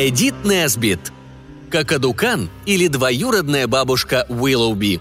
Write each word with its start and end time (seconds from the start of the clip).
Эдит 0.00 0.44
Несбит. 0.44 1.00
Какадукан 1.72 2.50
или 2.66 2.86
двоюродная 2.86 3.66
бабушка 3.66 4.26
Уиллоуби. 4.28 5.00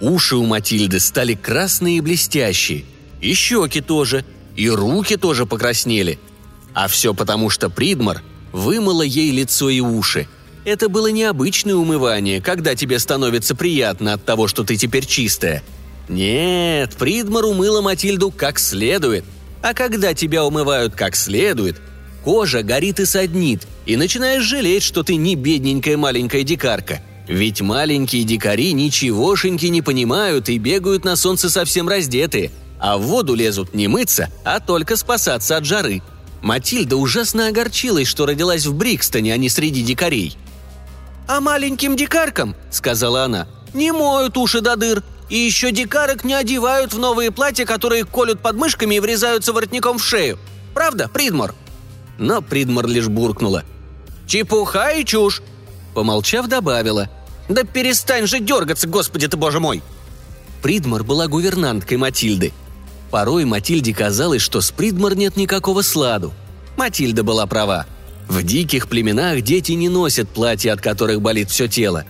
Уши 0.00 0.36
у 0.36 0.46
Матильды 0.46 1.00
стали 1.00 1.34
красные 1.34 1.98
и 1.98 2.00
блестящие. 2.00 2.86
И 3.20 3.34
щеки 3.34 3.82
тоже. 3.82 4.24
И 4.56 4.70
руки 4.70 5.16
тоже 5.16 5.44
покраснели. 5.44 6.18
А 6.72 6.88
все 6.88 7.12
потому, 7.12 7.50
что 7.50 7.68
Придмар 7.68 8.22
вымыла 8.52 9.02
ей 9.02 9.30
лицо 9.32 9.68
и 9.68 9.80
уши. 9.80 10.26
Это 10.64 10.88
было 10.88 11.08
необычное 11.08 11.74
умывание, 11.74 12.40
когда 12.40 12.74
тебе 12.74 12.98
становится 12.98 13.54
приятно 13.54 14.14
от 14.14 14.24
того, 14.24 14.48
что 14.48 14.64
ты 14.64 14.76
теперь 14.76 15.04
чистая. 15.04 15.62
Нет, 16.08 16.96
Придмар 16.96 17.44
умыла 17.44 17.82
Матильду 17.82 18.30
как 18.30 18.58
следует– 18.58 19.26
а 19.62 19.74
когда 19.74 20.14
тебя 20.14 20.44
умывают 20.44 20.94
как 20.94 21.16
следует, 21.16 21.80
кожа 22.24 22.62
горит 22.62 23.00
и 23.00 23.04
саднит, 23.04 23.66
и 23.86 23.96
начинаешь 23.96 24.44
жалеть, 24.44 24.82
что 24.82 25.02
ты 25.02 25.16
не 25.16 25.34
бедненькая 25.34 25.96
маленькая 25.96 26.42
дикарка. 26.42 27.00
Ведь 27.28 27.60
маленькие 27.60 28.24
дикари 28.24 28.72
ничегошеньки 28.72 29.66
не 29.66 29.82
понимают 29.82 30.48
и 30.48 30.58
бегают 30.58 31.04
на 31.04 31.16
солнце 31.16 31.48
совсем 31.48 31.88
раздетые, 31.88 32.50
а 32.80 32.98
в 32.98 33.02
воду 33.02 33.34
лезут 33.34 33.74
не 33.74 33.88
мыться, 33.88 34.30
а 34.44 34.58
только 34.58 34.96
спасаться 34.96 35.56
от 35.56 35.64
жары. 35.64 36.02
Матильда 36.42 36.96
ужасно 36.96 37.48
огорчилась, 37.48 38.08
что 38.08 38.26
родилась 38.26 38.66
в 38.66 38.74
Брикстоне, 38.74 39.34
а 39.34 39.36
не 39.36 39.48
среди 39.48 39.82
дикарей. 39.82 40.36
«А 41.28 41.40
маленьким 41.40 41.96
дикаркам,— 41.96 42.56
сказала 42.70 43.24
она,— 43.24 43.46
не 43.74 43.92
моют 43.92 44.36
уши 44.36 44.60
до 44.60 44.74
дыр, 44.74 45.04
и 45.30 45.36
еще 45.36 45.70
дикарок 45.70 46.24
не 46.24 46.34
одевают 46.34 46.92
в 46.92 46.98
новые 46.98 47.30
платья, 47.30 47.64
которые 47.64 48.04
колют 48.04 48.40
подмышками 48.40 48.96
и 48.96 49.00
врезаются 49.00 49.52
воротником 49.52 49.98
в 49.98 50.04
шею. 50.04 50.38
Правда, 50.74 51.08
Придмор?» 51.08 51.54
Но 52.18 52.42
Придмор 52.42 52.86
лишь 52.86 53.08
буркнула. 53.08 53.64
«Чепуха 54.26 54.90
и 54.90 55.04
чушь!» 55.04 55.40
Помолчав, 55.94 56.46
добавила. 56.48 57.08
«Да 57.48 57.64
перестань 57.64 58.26
же 58.26 58.40
дергаться, 58.40 58.86
господи 58.86 59.28
ты, 59.28 59.36
боже 59.36 59.60
мой!» 59.60 59.82
Придмор 60.62 61.04
была 61.04 61.26
гувернанткой 61.26 61.96
Матильды. 61.96 62.52
Порой 63.10 63.44
Матильде 63.44 63.94
казалось, 63.94 64.42
что 64.42 64.60
с 64.60 64.70
Придмор 64.70 65.16
нет 65.16 65.36
никакого 65.36 65.82
сладу. 65.82 66.32
Матильда 66.76 67.22
была 67.24 67.46
права. 67.46 67.86
В 68.28 68.42
диких 68.42 68.88
племенах 68.88 69.40
дети 69.40 69.72
не 69.72 69.88
носят 69.88 70.28
платья, 70.28 70.72
от 70.72 70.80
которых 70.80 71.20
болит 71.20 71.50
все 71.50 71.66
тело. 71.66 72.04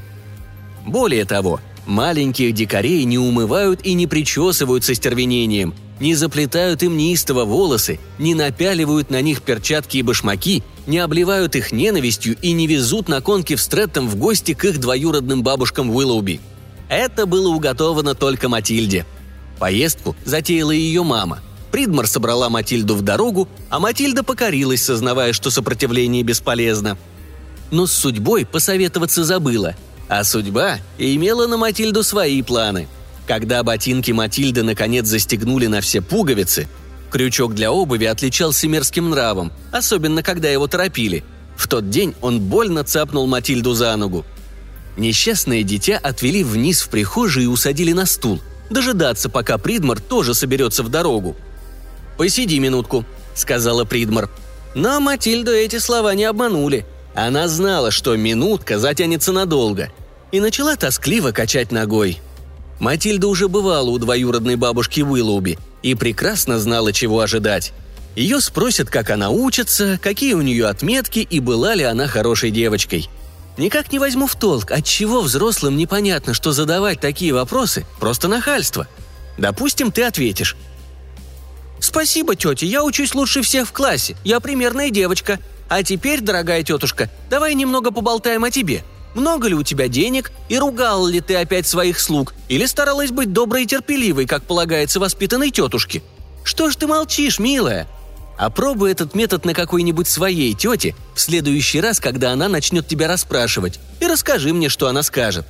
Более 0.86 1.24
того, 1.24 1.60
Маленьких 1.86 2.52
дикарей 2.52 3.04
не 3.04 3.18
умывают 3.18 3.80
и 3.84 3.94
не 3.94 4.06
причесывают 4.06 4.84
со 4.84 4.94
стервенением, 4.94 5.74
не 5.98 6.14
заплетают 6.14 6.82
им 6.82 6.96
неистово 6.96 7.44
волосы, 7.44 7.98
не 8.18 8.34
напяливают 8.34 9.10
на 9.10 9.20
них 9.20 9.42
перчатки 9.42 9.98
и 9.98 10.02
башмаки, 10.02 10.62
не 10.86 10.98
обливают 10.98 11.56
их 11.56 11.72
ненавистью 11.72 12.36
и 12.40 12.52
не 12.52 12.66
везут 12.66 13.08
на 13.08 13.20
конки 13.20 13.54
в 13.54 13.60
Стрэттом 13.60 14.08
в 14.08 14.16
гости 14.16 14.54
к 14.54 14.64
их 14.64 14.78
двоюродным 14.78 15.42
бабушкам 15.42 15.90
Уиллоуби. 15.90 16.40
Это 16.88 17.26
было 17.26 17.48
уготовано 17.48 18.14
только 18.14 18.48
Матильде. 18.48 19.06
Поездку 19.58 20.16
затеяла 20.24 20.70
ее 20.72 21.02
мама. 21.02 21.40
Придмар 21.70 22.06
собрала 22.06 22.48
Матильду 22.48 22.96
в 22.96 23.02
дорогу, 23.02 23.48
а 23.68 23.78
Матильда 23.78 24.24
покорилась, 24.24 24.82
сознавая, 24.82 25.32
что 25.32 25.50
сопротивление 25.50 26.22
бесполезно. 26.22 26.98
Но 27.70 27.86
с 27.86 27.92
судьбой 27.92 28.44
посоветоваться 28.44 29.22
забыла– 29.22 29.76
а 30.10 30.24
судьба 30.24 30.80
имела 30.98 31.46
на 31.46 31.56
Матильду 31.56 32.02
свои 32.02 32.42
планы. 32.42 32.88
Когда 33.28 33.62
ботинки 33.62 34.10
Матильды 34.10 34.64
наконец 34.64 35.06
застегнули 35.06 35.68
на 35.68 35.80
все 35.80 36.02
пуговицы, 36.02 36.68
крючок 37.12 37.54
для 37.54 37.70
обуви 37.70 38.06
отличался 38.06 38.66
мерзким 38.66 39.10
нравом, 39.10 39.52
особенно 39.70 40.24
когда 40.24 40.48
его 40.48 40.66
торопили. 40.66 41.22
В 41.56 41.68
тот 41.68 41.90
день 41.90 42.16
он 42.22 42.40
больно 42.40 42.82
цапнул 42.82 43.28
Матильду 43.28 43.72
за 43.74 43.94
ногу. 43.94 44.26
Несчастное 44.96 45.62
дитя 45.62 46.00
отвели 46.02 46.42
вниз 46.42 46.80
в 46.80 46.88
прихожую 46.88 47.44
и 47.44 47.48
усадили 47.48 47.92
на 47.92 48.04
стул, 48.04 48.40
дожидаться, 48.68 49.28
пока 49.28 49.58
Придмар 49.58 50.00
тоже 50.00 50.34
соберется 50.34 50.82
в 50.82 50.88
дорогу. 50.88 51.36
«Посиди 52.16 52.58
минутку»,— 52.58 53.04
сказала 53.34 53.84
Придмар. 53.84 54.28
Но 54.74 54.98
Матильду 54.98 55.52
эти 55.52 55.78
слова 55.78 56.14
не 56.16 56.24
обманули. 56.24 56.84
Она 57.14 57.46
знала, 57.46 57.92
что 57.92 58.16
минутка 58.16 58.78
затянется 58.78 59.32
надолго, 59.32 59.90
и 60.32 60.40
начала 60.40 60.76
тоскливо 60.76 61.32
качать 61.32 61.72
ногой. 61.72 62.18
Матильда 62.78 63.28
уже 63.28 63.48
бывала 63.48 63.90
у 63.90 63.98
двоюродной 63.98 64.56
бабушки 64.56 65.00
Уиллоуби 65.00 65.58
и 65.82 65.94
прекрасно 65.94 66.58
знала, 66.58 66.92
чего 66.92 67.20
ожидать. 67.20 67.72
Ее 68.16 68.40
спросят, 68.40 68.90
как 68.90 69.10
она 69.10 69.30
учится, 69.30 69.98
какие 70.02 70.34
у 70.34 70.42
нее 70.42 70.66
отметки 70.66 71.20
и 71.20 71.40
была 71.40 71.74
ли 71.74 71.84
она 71.84 72.06
хорошей 72.06 72.50
девочкой. 72.50 73.08
Никак 73.56 73.92
не 73.92 73.98
возьму 73.98 74.26
в 74.26 74.36
толк, 74.36 74.70
от 74.70 74.84
чего 74.84 75.20
взрослым 75.20 75.76
непонятно, 75.76 76.34
что 76.34 76.52
задавать 76.52 77.00
такие 77.00 77.34
вопросы– 77.34 77.84
просто 78.00 78.28
нахальство. 78.28 78.88
Допустим, 79.36 79.92
ты 79.92 80.02
ответишь. 80.02 80.56
«Спасибо, 81.80 82.36
тетя, 82.36 82.66
я 82.66 82.84
учусь 82.84 83.14
лучше 83.14 83.42
всех 83.42 83.68
в 83.68 83.72
классе, 83.72 84.16
я 84.24 84.40
примерная 84.40 84.90
девочка. 84.90 85.38
А 85.68 85.82
теперь, 85.82 86.20
дорогая 86.20 86.62
тетушка, 86.62 87.10
давай 87.30 87.54
немного 87.54 87.90
поболтаем 87.90 88.44
о 88.44 88.50
тебе. 88.50 88.82
Много 89.14 89.48
ли 89.48 89.54
у 89.54 89.62
тебя 89.62 89.88
денег, 89.88 90.30
и 90.48 90.58
ругал 90.58 91.06
ли 91.06 91.20
ты 91.20 91.36
опять 91.36 91.66
своих 91.66 91.98
слуг, 91.98 92.34
или 92.48 92.66
старалась 92.66 93.10
быть 93.10 93.32
доброй 93.32 93.64
и 93.64 93.66
терпеливой, 93.66 94.26
как 94.26 94.44
полагается 94.44 95.00
воспитанной 95.00 95.50
тетушке? 95.50 96.02
Что 96.44 96.70
ж 96.70 96.76
ты 96.76 96.86
молчишь, 96.86 97.38
милая? 97.38 97.88
Опробуй 98.38 98.92
этот 98.92 99.14
метод 99.14 99.44
на 99.44 99.52
какой-нибудь 99.52 100.08
своей 100.08 100.54
тете 100.54 100.94
в 101.14 101.20
следующий 101.20 101.80
раз, 101.80 102.00
когда 102.00 102.32
она 102.32 102.48
начнет 102.48 102.86
тебя 102.86 103.08
расспрашивать, 103.08 103.80
и 104.00 104.06
расскажи 104.06 104.54
мне, 104.54 104.68
что 104.68 104.88
она 104.88 105.02
скажет». 105.02 105.46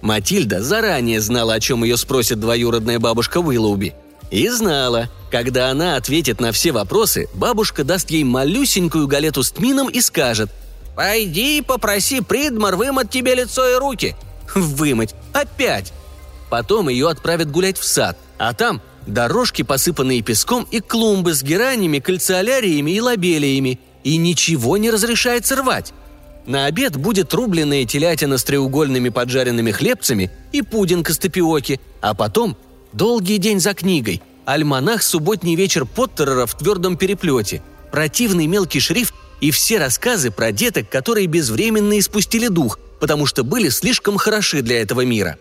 Матильда 0.00 0.62
заранее 0.62 1.20
знала, 1.20 1.54
о 1.54 1.60
чем 1.60 1.82
ее 1.82 1.96
спросит 1.96 2.38
двоюродная 2.38 2.98
бабушка 2.98 3.38
Уиллоуби. 3.38 3.94
И 4.30 4.48
знала, 4.50 5.08
когда 5.30 5.70
она 5.70 5.96
ответит 5.96 6.40
на 6.40 6.52
все 6.52 6.72
вопросы, 6.72 7.28
бабушка 7.34 7.84
даст 7.84 8.10
ей 8.10 8.22
малюсенькую 8.24 9.06
галету 9.06 9.42
с 9.42 9.50
тмином 9.50 9.88
и 9.88 10.00
скажет– 10.00 10.50
«Пойди 10.96 11.60
попроси 11.60 12.20
Придмар 12.20 12.76
вымыть 12.76 13.10
тебе 13.10 13.34
лицо 13.34 13.68
и 13.68 13.78
руки». 13.78 14.14
«Вымыть? 14.54 15.14
Опять!» 15.32 15.92
Потом 16.50 16.88
ее 16.88 17.08
отправят 17.08 17.50
гулять 17.50 17.78
в 17.78 17.84
сад, 17.84 18.16
а 18.38 18.52
там 18.54 18.80
дорожки, 19.06 19.62
посыпанные 19.62 20.22
песком, 20.22 20.66
и 20.70 20.80
клумбы 20.80 21.34
с 21.34 21.42
геранями, 21.42 21.98
кальциоляриями 21.98 22.92
и 22.92 23.00
лобелиями, 23.00 23.80
и 24.04 24.16
ничего 24.16 24.76
не 24.76 24.90
разрешается 24.90 25.56
рвать. 25.56 25.92
На 26.46 26.66
обед 26.66 26.96
будет 26.96 27.32
рубленная 27.32 27.86
телятина 27.86 28.36
с 28.36 28.44
треугольными 28.44 29.08
поджаренными 29.08 29.70
хлебцами 29.70 30.30
и 30.52 30.62
пудинг 30.62 31.10
из 31.10 31.18
тапиоки, 31.18 31.80
а 32.02 32.14
потом 32.14 32.56
долгий 32.92 33.38
день 33.38 33.60
за 33.60 33.72
книгой, 33.74 34.22
альманах 34.44 35.02
«Субботний 35.02 35.54
вечер 35.54 35.86
Поттерера» 35.86 36.44
в 36.46 36.54
твердом 36.56 36.98
переплете, 36.98 37.62
противный 37.90 38.46
мелкий 38.46 38.80
шрифт 38.80 39.14
и 39.44 39.50
все 39.50 39.76
рассказы 39.78 40.30
про 40.30 40.52
деток, 40.52 40.88
которые 40.88 41.26
безвременно 41.26 41.98
испустили 41.98 42.48
дух, 42.48 42.78
потому 42.98 43.26
что 43.26 43.44
были 43.44 43.68
слишком 43.68 44.16
хороши 44.16 44.62
для 44.62 44.80
этого 44.80 45.02
мира. 45.02 45.36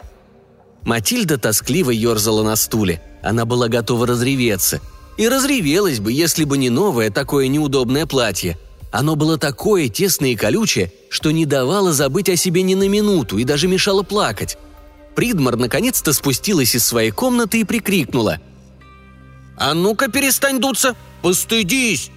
Матильда 0.82 1.38
тоскливо 1.38 1.92
ерзала 1.92 2.44
на 2.44 2.58
стуле. 2.58 3.02
Она 3.24 3.46
была 3.46 3.70
готова 3.70 4.06
разреветься. 4.06 4.82
И 5.16 5.30
разревелась 5.30 6.02
бы, 6.02 6.12
если 6.12 6.44
бы 6.44 6.58
не 6.58 6.70
новое 6.70 7.12
такое 7.12 7.48
неудобное 7.48 8.06
платье. 8.06 8.58
Оно 8.92 9.16
было 9.16 9.38
такое 9.38 9.88
тесное 9.88 10.32
и 10.32 10.36
колючее, 10.36 10.92
что 11.08 11.32
не 11.32 11.46
давало 11.46 11.94
забыть 11.94 12.28
о 12.28 12.36
себе 12.36 12.62
ни 12.62 12.76
на 12.76 12.90
минуту 12.90 13.38
и 13.38 13.46
даже 13.46 13.70
мешало 13.70 14.04
плакать. 14.04 14.58
Придмар 15.16 15.56
наконец-то 15.56 16.12
спустилась 16.12 16.76
из 16.76 16.86
своей 16.86 17.12
комнаты 17.12 17.62
и 17.62 17.64
прикрикнула. 17.64 18.42
«А 19.56 19.74
ну-ка 19.74 20.12
перестань 20.12 20.60
дуться! 20.60 20.98
Постыдись!» 21.22 22.12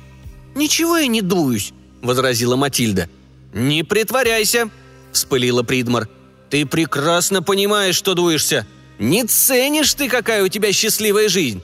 «Ничего 0.57 0.97
я 0.97 1.07
не 1.07 1.21
дуюсь 1.23 1.75
возразила 2.07 2.57
Матильда. 2.57 3.09
«Не 3.53 3.83
притворяйся!»– 3.83 4.71
вспылила 5.13 5.63
Придмар. 5.63 6.09
«Ты 6.51 6.65
прекрасно 6.67 7.43
понимаешь, 7.43 7.97
что 7.97 8.15
дуешься. 8.15 8.67
Не 8.99 9.25
ценишь 9.25 9.95
ты, 9.95 10.09
какая 10.09 10.45
у 10.45 10.49
тебя 10.49 10.73
счастливая 10.73 11.29
жизнь!» 11.29 11.63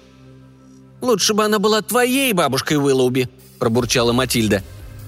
«Лучше 1.01 1.35
бы 1.35 1.45
она 1.45 1.59
была 1.59 1.83
твоей 1.83 2.33
бабушкой 2.33 2.77
Уиллоуби»,– 2.77 3.29
пробурчала 3.59 4.13
Матильда. 4.13 4.63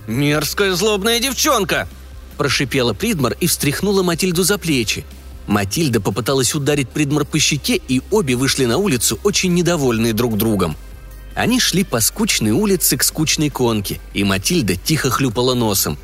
«Мерзкая 0.06 0.72
злобная 0.74 1.20
девчонка!»– 1.20 1.88
прошипела 2.36 2.94
Придмар 2.94 3.36
и 3.40 3.46
встряхнула 3.46 4.02
Матильду 4.02 4.42
за 4.42 4.58
плечи. 4.58 5.04
Матильда 5.46 6.00
попыталась 6.00 6.54
ударить 6.54 6.88
Придмар 6.88 7.24
по 7.24 7.38
щеке, 7.38 7.80
и 7.88 8.00
обе 8.10 8.34
вышли 8.34 8.64
на 8.64 8.78
улицу, 8.78 9.18
очень 9.24 9.54
недовольные 9.54 10.12
друг 10.12 10.36
другом– 10.36 10.76
они 11.34 11.60
шли 11.60 11.84
по 11.84 12.00
скучной 12.00 12.52
улице 12.52 12.96
к 12.96 13.02
скучной 13.02 13.50
конке, 13.50 14.00
и 14.12 14.24
Матильда 14.24 14.76
тихо 14.76 15.10
хлюпала 15.10 15.54
носом. 15.54 15.98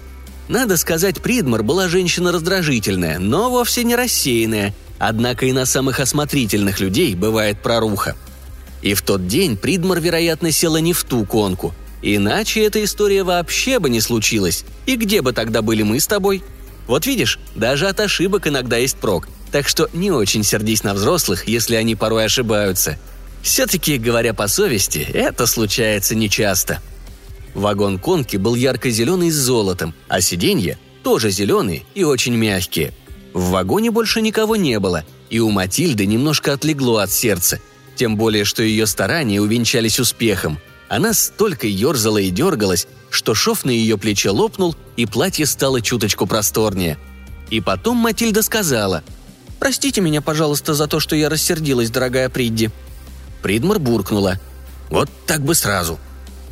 Надо 0.48 0.76
сказать, 0.76 1.22
Придмар 1.22 1.62
была 1.62 1.88
женщина 1.88 2.32
раздражительная, 2.32 3.18
но 3.18 3.50
вовсе 3.50 3.84
не 3.84 3.94
рассеянная. 3.94 4.74
Однако 4.98 5.46
и 5.46 5.52
на 5.52 5.64
самых 5.64 6.00
осмотрительных 6.00 6.80
людей 6.80 7.14
бывает 7.14 7.62
проруха. 7.62 8.16
И 8.82 8.94
в 8.94 9.02
тот 9.02 9.28
день 9.28 9.56
Придмар, 9.56 10.00
вероятно, 10.00 10.50
села 10.50 10.78
не 10.78 10.92
в 10.92 11.04
ту 11.04 11.24
конку. 11.24 11.72
Иначе 12.02 12.64
эта 12.64 12.82
история 12.82 13.22
вообще 13.22 13.78
бы 13.78 13.90
не 13.90 14.00
случилась. 14.00 14.64
И 14.86 14.96
где 14.96 15.22
бы 15.22 15.32
тогда 15.32 15.62
были 15.62 15.82
мы 15.82 16.00
с 16.00 16.06
тобой? 16.06 16.42
Вот 16.86 17.06
видишь, 17.06 17.38
даже 17.54 17.86
от 17.86 18.00
ошибок 18.00 18.48
иногда 18.48 18.76
есть 18.76 18.96
прок. 18.96 19.28
Так 19.52 19.68
что 19.68 19.88
не 19.92 20.10
очень 20.10 20.42
сердись 20.42 20.82
на 20.82 20.94
взрослых, 20.94 21.46
если 21.46 21.76
они 21.76 21.94
порой 21.94 22.24
ошибаются. 22.24 22.98
Все-таки, 23.42 23.98
говоря 23.98 24.34
по 24.34 24.48
совести, 24.48 24.98
это 24.98 25.46
случается 25.46 26.14
нечасто. 26.14 26.80
Вагон 27.54 27.98
конки 27.98 28.36
был 28.36 28.54
ярко-зеленый 28.54 29.30
с 29.30 29.34
золотом, 29.34 29.94
а 30.08 30.20
сиденья 30.20 30.78
тоже 31.02 31.30
зеленые 31.30 31.84
и 31.94 32.04
очень 32.04 32.34
мягкие. 32.34 32.92
В 33.32 33.50
вагоне 33.50 33.90
больше 33.90 34.20
никого 34.20 34.56
не 34.56 34.78
было, 34.78 35.04
и 35.30 35.38
у 35.38 35.50
Матильды 35.50 36.06
немножко 36.06 36.52
отлегло 36.52 37.02
от 37.02 37.10
сердца, 37.10 37.60
тем 37.96 38.16
более, 38.16 38.44
что 38.44 38.62
ее 38.62 38.86
старания 38.86 39.40
увенчались 39.40 40.00
успехом. 40.00 40.58
Она 40.88 41.14
столько 41.14 41.66
ерзала 41.66 42.18
и 42.18 42.30
дергалась, 42.30 42.86
что 43.10 43.34
шов 43.34 43.64
на 43.64 43.70
ее 43.70 43.96
плече 43.96 44.30
лопнул, 44.30 44.76
и 44.96 45.06
платье 45.06 45.46
стало 45.46 45.80
чуточку 45.80 46.26
просторнее. 46.26 46.98
И 47.48 47.60
потом 47.60 47.96
Матильда 47.96 48.42
сказала 48.42 49.02
«Простите 49.58 50.00
меня, 50.00 50.20
пожалуйста, 50.20 50.74
за 50.74 50.86
то, 50.86 51.00
что 51.00 51.16
я 51.16 51.28
рассердилась, 51.28 51.90
дорогая 51.90 52.28
Придди». 52.28 52.70
Придмар 53.42 53.78
буркнула 53.78 54.38
«Вот 54.88 55.08
так 55.26 55.42
бы 55.42 55.54
сразу». 55.54 55.98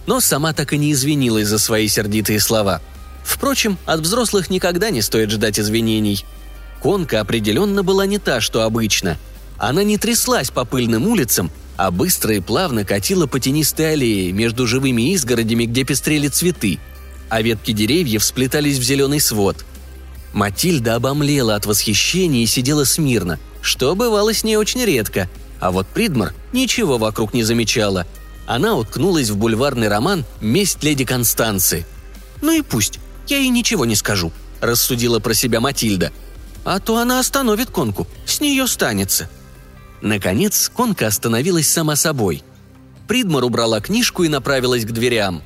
Но 0.06 0.20
сама 0.20 0.52
так 0.52 0.72
и 0.72 0.78
не 0.78 0.92
извинилась 0.92 1.48
за 1.48 1.58
свои 1.58 1.86
сердитые 1.88 2.40
слова. 2.40 2.80
Впрочем, 3.24 3.76
от 3.84 4.00
взрослых 4.00 4.48
никогда 4.48 4.90
не 4.90 5.02
стоит 5.02 5.30
ждать 5.30 5.60
извинений– 5.60 6.24
Конка 6.80 7.20
определенно 7.20 7.82
была 7.82 8.06
не 8.06 8.18
та, 8.18 8.40
что 8.40 8.62
обычно. 8.62 9.18
Она 9.58 9.82
не 9.82 9.98
тряслась 9.98 10.50
по 10.50 10.64
пыльным 10.64 11.06
улицам, 11.06 11.50
а 11.76 11.90
быстро 11.90 12.34
и 12.34 12.40
плавно 12.40 12.84
катила 12.84 13.26
по 13.26 13.40
тенистой 13.40 13.92
аллее 13.92 14.32
между 14.32 14.66
живыми 14.66 15.12
изгородями, 15.14 15.64
где 15.64 15.84
пестрели 15.84 16.28
цветы, 16.28 16.78
а 17.28 17.42
ветки 17.42 17.72
деревьев 17.72 18.24
сплетались 18.24 18.78
в 18.78 18.82
зеленый 18.82 19.20
свод. 19.20 19.64
Матильда 20.32 20.94
обомлела 20.94 21.56
от 21.56 21.66
восхищения 21.66 22.44
и 22.44 22.46
сидела 22.46 22.84
смирно, 22.84 23.38
что 23.60 23.94
бывало 23.96 24.32
с 24.32 24.44
ней 24.44 24.56
очень 24.56 24.84
редко, 24.84 25.28
а 25.60 25.70
вот 25.70 25.86
Придмар 25.88 26.34
ничего 26.52 26.98
вокруг 26.98 27.34
не 27.34 27.42
замечала. 27.42 28.06
Она 28.46 28.74
уткнулась 28.76 29.30
в 29.30 29.36
бульварный 29.36 29.88
роман 29.88 30.24
«Месть 30.40 30.82
леди 30.82 31.04
Констанции». 31.04 31.86
«Ну 32.40 32.52
и 32.52 32.62
пусть, 32.62 33.00
я 33.26 33.38
ей 33.38 33.48
ничего 33.48 33.84
не 33.84 33.96
скажу»,– 33.96 34.32
рассудила 34.60 35.18
про 35.18 35.34
себя 35.34 35.60
Матильда– 35.60 36.12
а 36.64 36.80
то 36.80 36.98
она 36.98 37.18
остановит 37.18 37.70
конку, 37.70 38.06
с 38.26 38.40
нее 38.40 38.66
станется». 38.66 39.30
Наконец, 40.00 40.70
конка 40.72 41.08
остановилась 41.08 41.68
сама 41.68 41.96
собой. 41.96 42.44
Придмар 43.08 43.42
убрала 43.42 43.80
книжку 43.80 44.22
и 44.22 44.28
направилась 44.28 44.84
к 44.84 44.92
дверям. 44.92 45.42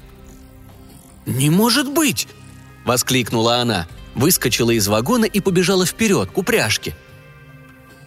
«Не 1.25 1.49
может 1.49 1.88
быть!»– 1.88 2.29
воскликнула 2.85 3.58
она, 3.58 3.87
выскочила 4.15 4.73
из 4.73 4.88
вагона 4.88 5.25
и 5.25 5.41
побежала 5.41 5.87
вперед, 5.87 6.31
к 6.32 6.37
упряжке. 6.37 6.94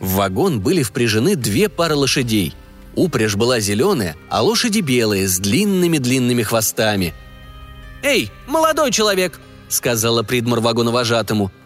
В 0.06 0.16
вагон 0.16 0.62
были 0.62 0.84
впряжены 0.84 1.36
две 1.36 1.68
пары 1.68 1.96
лошадей. 1.96 2.54
Упряжь 2.96 3.36
была 3.36 3.60
зеленая, 3.60 4.16
а 4.30 4.42
лошади 4.42 4.80
белые, 4.80 5.28
с 5.28 5.40
длинными-длинными 5.40 6.44
хвостами. 6.44 7.13
«Эй, 8.04 8.31
молодой 8.48 8.92
человек!»– 8.92 9.40
сказала 9.69 10.24
Придмар 10.24 10.62
вагоновожатому– 10.62 11.52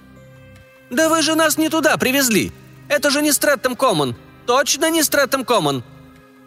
«Да 0.90 1.08
вы 1.10 1.22
же 1.22 1.36
нас 1.36 1.58
не 1.58 1.70
туда 1.70 1.98
привезли! 1.98 2.52
Это 2.88 3.12
же 3.12 3.22
не 3.22 3.32
Стрэттем 3.32 3.76
Коммон! 3.76 4.16
Точно 4.48 4.90
не 4.90 5.04
Стрэттем 5.04 5.46
Коммон!» 5.46 5.84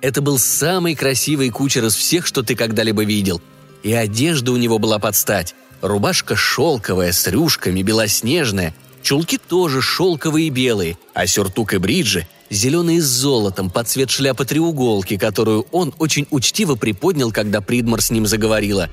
Это 0.00 0.20
был 0.20 0.38
самый 0.38 0.96
красивый 0.96 1.50
кучер 1.50 1.84
из 1.84 1.94
всех, 1.94 2.26
что 2.26 2.42
ты 2.42 2.56
когда-либо 2.56 3.04
видел. 3.04 3.40
И 3.84 3.92
одежда 3.92 4.50
у 4.50 4.56
него 4.56 4.80
была 4.80 4.98
под 4.98 5.14
стать. 5.14 5.54
Рубашка 5.80 6.34
шелковая, 6.34 7.12
с 7.12 7.26
рюшками, 7.28 7.82
белоснежная. 7.82 8.74
Чулки 9.02 9.36
тоже 9.36 9.82
шелковые 9.82 10.46
и 10.46 10.50
белые, 10.50 10.96
а 11.12 11.26
сюртук 11.26 11.74
и 11.74 11.78
бриджи 11.78 12.26
зеленые 12.50 13.00
с 13.00 13.06
золотом 13.06 13.70
под 13.70 13.88
цвет 13.88 14.10
шляпы 14.10 14.44
треуголки, 14.44 15.16
которую 15.16 15.66
он 15.72 15.94
очень 15.98 16.26
учтиво 16.30 16.74
приподнял, 16.74 17.32
когда 17.32 17.60
Придмар 17.60 18.02
с 18.02 18.10
ним 18.10 18.26
заговорила. 18.26 18.90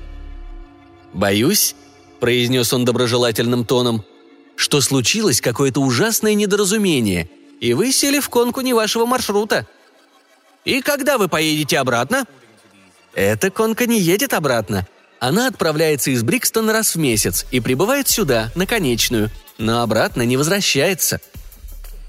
«Боюсь»,— 1.12 1.76
произнес 2.20 2.72
он 2.72 2.84
доброжелательным 2.84 3.64
тоном, 3.64 4.04
что 4.56 4.80
случилось 4.80 5.40
какое-то 5.40 5.80
ужасное 5.80 6.34
недоразумение, 6.34 7.30
и 7.60 7.74
вы 7.74 7.92
сели 7.92 8.18
в 8.20 8.28
конку 8.30 8.62
не 8.62 8.72
вашего 8.72 9.04
маршрута. 9.06 9.66
И 10.64 10.80
когда 10.80 11.18
вы 11.18 11.28
поедете 11.28 11.78
обратно? 11.78 12.24
Эта 13.14 13.50
конка 13.50 13.86
не 13.86 14.00
едет 14.00 14.34
обратно. 14.34 14.86
Она 15.20 15.48
отправляется 15.48 16.10
из 16.10 16.22
Брикстона 16.22 16.72
раз 16.72 16.94
в 16.94 16.98
месяц 16.98 17.44
и 17.50 17.60
прибывает 17.60 18.08
сюда, 18.08 18.50
на 18.54 18.66
конечную, 18.66 19.30
но 19.58 19.82
обратно 19.82 20.22
не 20.22 20.38
возвращается. 20.38 21.20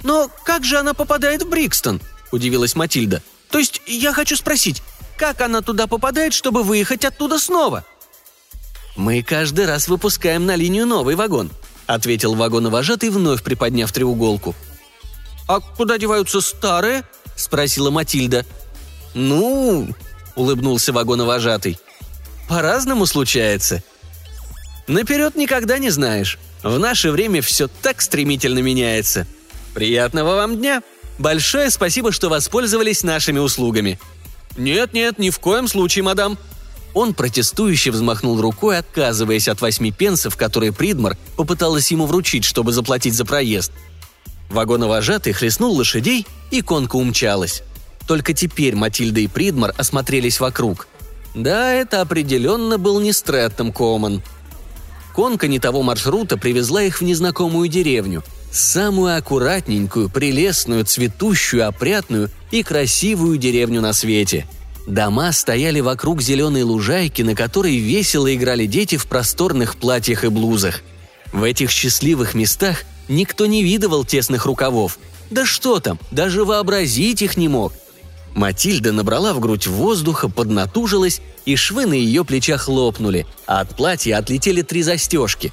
«Но 0.01 0.31
как 0.45 0.63
же 0.63 0.77
она 0.77 0.93
попадает 0.93 1.43
в 1.43 1.49
Брикстон?»– 1.49 2.01
удивилась 2.31 2.75
Матильда. 2.75 3.21
«То 3.49 3.59
есть 3.59 3.81
я 3.85 4.13
хочу 4.13 4.37
спросить, 4.37 4.81
как 5.17 5.41
она 5.41 5.61
туда 5.61 5.87
попадает, 5.87 6.33
чтобы 6.33 6.63
выехать 6.63 7.03
оттуда 7.03 7.37
снова?» 7.37 7.85
«Мы 8.95 9.21
каждый 9.23 9.65
раз 9.65 9.89
выпускаем 9.89 10.45
на 10.45 10.55
линию 10.55 10.87
новый 10.87 11.15
вагон», 11.15 11.51
ответил 11.87 12.33
вагоновожатый, 12.33 13.09
вновь 13.09 13.43
приподняв 13.43 13.91
треуголку. 13.91 14.55
«А 15.47 15.59
куда 15.59 15.97
деваются 15.97 16.39
старые?»– 16.39 17.03
спросила 17.35 17.89
Матильда. 17.89 18.45
«Ну...»– 19.13 19.89
улыбнулся 20.35 20.93
вагоновожатый. 20.93 21.77
«По-разному 22.51 23.05
случается. 23.05 23.81
Наперед 24.85 25.37
никогда 25.37 25.77
не 25.77 25.89
знаешь. 25.89 26.37
В 26.63 26.77
наше 26.79 27.11
время 27.11 27.41
все 27.41 27.69
так 27.69 28.01
стремительно 28.01 28.59
меняется. 28.59 29.25
Приятного 29.73 30.35
вам 30.35 30.57
дня! 30.57 30.83
Большое 31.17 31.69
спасибо, 31.69 32.11
что 32.11 32.27
воспользовались 32.27 33.03
нашими 33.03 33.39
услугами». 33.39 33.97
«Нет-нет, 34.57 35.17
ни 35.17 35.29
в 35.29 35.39
коем 35.39 35.69
случае, 35.69 36.03
мадам», 36.03 36.37
он 36.93 37.13
протестующе 37.13 37.89
взмахнул 37.89 38.41
рукой, 38.41 38.79
отказываясь 38.79 39.47
от 39.47 39.61
восьми 39.61 39.93
пенсов, 39.93 40.35
которые 40.35 40.73
Придмар 40.73 41.15
попыталась 41.37 41.89
ему 41.89 42.05
вручить, 42.05 42.43
чтобы 42.43 42.73
заплатить 42.73 43.13
за 43.13 43.23
проезд. 43.23 43.71
Вагоновожатый 44.49 45.31
хлестнул 45.31 45.73
лошадей, 45.73 46.27
и 46.51 46.59
конка 46.59 46.97
умчалась. 46.97 47.63
Только 48.09 48.33
теперь 48.33 48.75
Матильда 48.75 49.21
и 49.21 49.27
Придмар 49.27 49.73
осмотрелись 49.77 50.41
вокруг. 50.41 50.89
Да, 51.33 51.73
это 51.73 52.01
определенно 52.01 52.77
был 52.77 52.99
не 52.99 53.13
Стрэттом 53.13 53.71
Коммон. 53.71 54.21
Конка 55.13 55.47
не 55.47 55.59
того 55.59 55.81
маршрута 55.83 56.37
привезла 56.37 56.83
их 56.83 57.01
в 57.01 57.03
незнакомую 57.03 57.67
деревню. 57.67 58.23
Самую 58.51 59.15
аккуратненькую, 59.17 60.09
прелестную, 60.09 60.85
цветущую, 60.85 61.67
опрятную 61.67 62.29
и 62.51 62.63
красивую 62.63 63.37
деревню 63.37 63.81
на 63.81 63.93
свете– 63.93 64.47
Дома 64.87 65.31
стояли 65.31 65.79
вокруг 65.79 66.21
зеленой 66.21 66.63
лужайки, 66.63 67.21
на 67.21 67.35
которой 67.35 67.77
весело 67.77 68.33
играли 68.33 68.65
дети 68.65 68.97
в 68.97 69.05
просторных 69.05 69.75
платьях 69.75 70.23
и 70.23 70.29
блузах. 70.29 70.81
В 71.31 71.43
этих 71.43 71.71
счастливых 71.71 72.33
местах 72.33 72.83
никто 73.07 73.45
не 73.45 73.63
видывал 73.63 74.03
тесных 74.03 74.45
рукавов. 74.45 74.97
Да 75.29 75.45
что 75.45 75.79
там, 75.79 75.99
даже 76.09 76.43
вообразить 76.43 77.21
их 77.21 77.37
не 77.37 77.47
мог. 77.47 77.73
Матильда 78.35 78.91
набрала 78.91 79.33
в 79.33 79.39
грудь 79.39 79.67
воздуха, 79.67 80.29
поднатужилась, 80.29 81.21
и 81.45 81.55
швы 81.55 81.85
на 81.85 81.93
ее 81.93 82.23
плечах 82.23 82.67
лопнули, 82.67 83.25
а 83.45 83.61
от 83.61 83.75
платья 83.75 84.17
отлетели 84.17 84.61
три 84.61 84.83
застежки. 84.83 85.51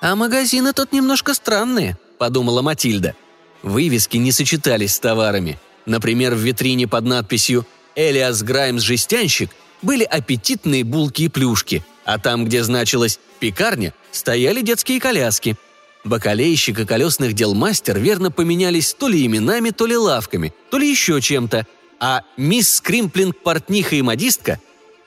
«А 0.00 0.14
магазины 0.14 0.72
тут 0.72 0.92
немножко 0.92 1.34
странные»,— 1.34 1.98
подумала 2.18 2.62
Матильда. 2.62 3.14
Вывески 3.62 4.16
не 4.16 4.30
сочетались 4.30 4.94
с 4.94 5.00
товарами. 5.00 5.58
Например, 5.86 6.34
в 6.34 6.38
витрине 6.38 6.86
под 6.86 7.04
надписью 7.04 7.66
Элиас 7.96 8.42
Граймс 8.42 8.82
жестянщик 8.82 9.50
были 9.82 10.04
аппетитные 10.04 10.84
булки 10.84 11.22
и 11.22 11.28
плюшки, 11.28 11.84
а 12.04 12.18
там, 12.18 12.44
где 12.44 12.62
значилось 12.62 13.18
«пекарня», 13.40 13.92
стояли 14.12 14.60
детские 14.60 15.00
коляски. 15.00 15.56
Бакалейщик 16.04 16.78
и 16.80 16.84
колесных 16.86 17.32
дел 17.32 17.54
мастер 17.54 17.98
верно 17.98 18.30
поменялись 18.30 18.94
то 18.94 19.08
ли 19.08 19.24
именами, 19.26 19.70
то 19.70 19.86
ли 19.86 19.96
лавками, 19.96 20.54
то 20.70 20.78
ли 20.78 20.88
еще 20.88 21.20
чем-то, 21.20 21.66
а 22.00 22.22
мисс 22.36 22.74
Скримплинг, 22.74 23.36
портниха 23.42 23.96
и 23.96 24.02
модистка 24.02 24.60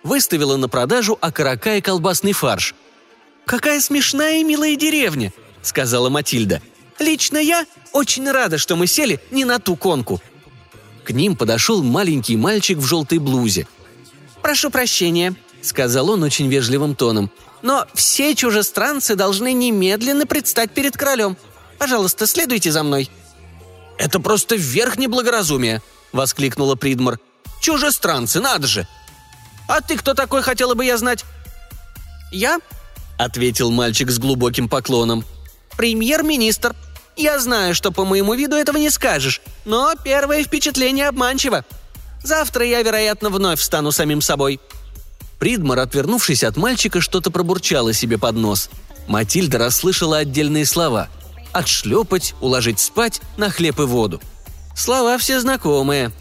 выставила 0.04 0.58
на 0.58 0.68
продажу 0.68 1.18
окорока 1.22 1.78
и 1.78 1.82
колбасный 1.82 2.34
фарш. 2.34 2.76
«Какая 3.46 3.80
смешная 3.80 4.42
и 4.42 4.44
милая 4.44 4.76
деревня!»— 4.76 5.32
сказала 5.62 6.10
Матильда. 6.10 6.62
«Лично 7.00 7.38
я 7.38 7.66
очень 7.94 8.30
рада, 8.30 8.58
что 8.58 8.76
мы 8.76 8.88
сели 8.88 9.20
не 9.32 9.46
на 9.46 9.60
ту 9.60 9.76
конку. 9.76 10.22
К 11.04 11.12
ним 11.12 11.36
подошел 11.36 11.84
маленький 11.84 12.38
мальчик 12.38 12.78
в 12.78 12.86
желтой 12.86 13.18
блузе. 13.18 13.68
«Прошу 14.42 14.70
прощения»,— 14.70 15.36
сказал 15.62 16.12
он 16.12 16.24
очень 16.24 16.48
вежливым 16.48 16.96
тоном. 16.96 17.32
«Но 17.62 17.86
все 17.94 18.36
чужестранцы 18.36 19.16
должны 19.16 19.54
немедленно 19.54 20.26
предстать 20.26 20.72
перед 20.72 20.98
королем. 20.98 21.38
Пожалуйста, 21.78 22.28
следуйте 22.28 22.72
за 22.72 22.84
мной». 22.84 23.10
«Это 23.98 24.20
просто 24.20 24.56
верх 24.56 24.98
неблагоразумия!»— 24.98 25.82
воскликнула 26.12 26.76
Придмор. 26.76 27.20
«Чужестранцы, 27.62 28.40
надо 28.40 28.68
же! 28.68 28.88
А 29.68 29.82
ты 29.82 29.96
кто 29.96 30.14
такой, 30.14 30.42
хотела 30.42 30.74
бы 30.74 30.84
я 30.84 30.98
знать?» 30.98 31.24
«Я?»— 32.32 32.60
ответил 33.18 33.72
мальчик 33.72 34.10
с 34.10 34.18
глубоким 34.18 34.68
поклоном. 34.68 35.24
«Премьер-министр. 35.78 36.76
Я 37.16 37.40
знаю, 37.40 37.76
что 37.76 37.92
по 37.92 38.04
моему 38.04 38.34
виду 38.34 38.56
этого 38.56 38.78
не 38.78 38.90
скажешь, 38.90 39.42
но 39.66 39.94
первое 40.04 40.44
впечатление 40.44 41.08
обманчиво. 41.08 41.64
Завтра 42.24 42.66
я, 42.66 42.82
вероятно, 42.82 43.30
вновь 43.30 43.60
встану 43.60 43.92
самим 43.92 44.22
собой». 44.22 44.60
Придмар, 45.42 45.80
отвернувшись 45.80 46.44
от 46.44 46.56
мальчика, 46.56 47.02
что-то 47.02 47.32
пробурчала 47.32 47.94
себе 47.94 48.20
под 48.20 48.36
нос. 48.36 48.70
Матильда 49.08 49.58
расслышала 49.58 50.20
отдельные 50.20 50.68
слова. 50.68 51.10
«Отшлепать», 51.52 52.36
«уложить 52.42 52.80
спать», 52.80 53.22
«на 53.38 53.50
хлеб 53.50 53.80
и 53.80 53.84
воду». 53.86 54.22
Слова 54.76 55.18
все 55.18 55.40
знакомые. 55.40 56.12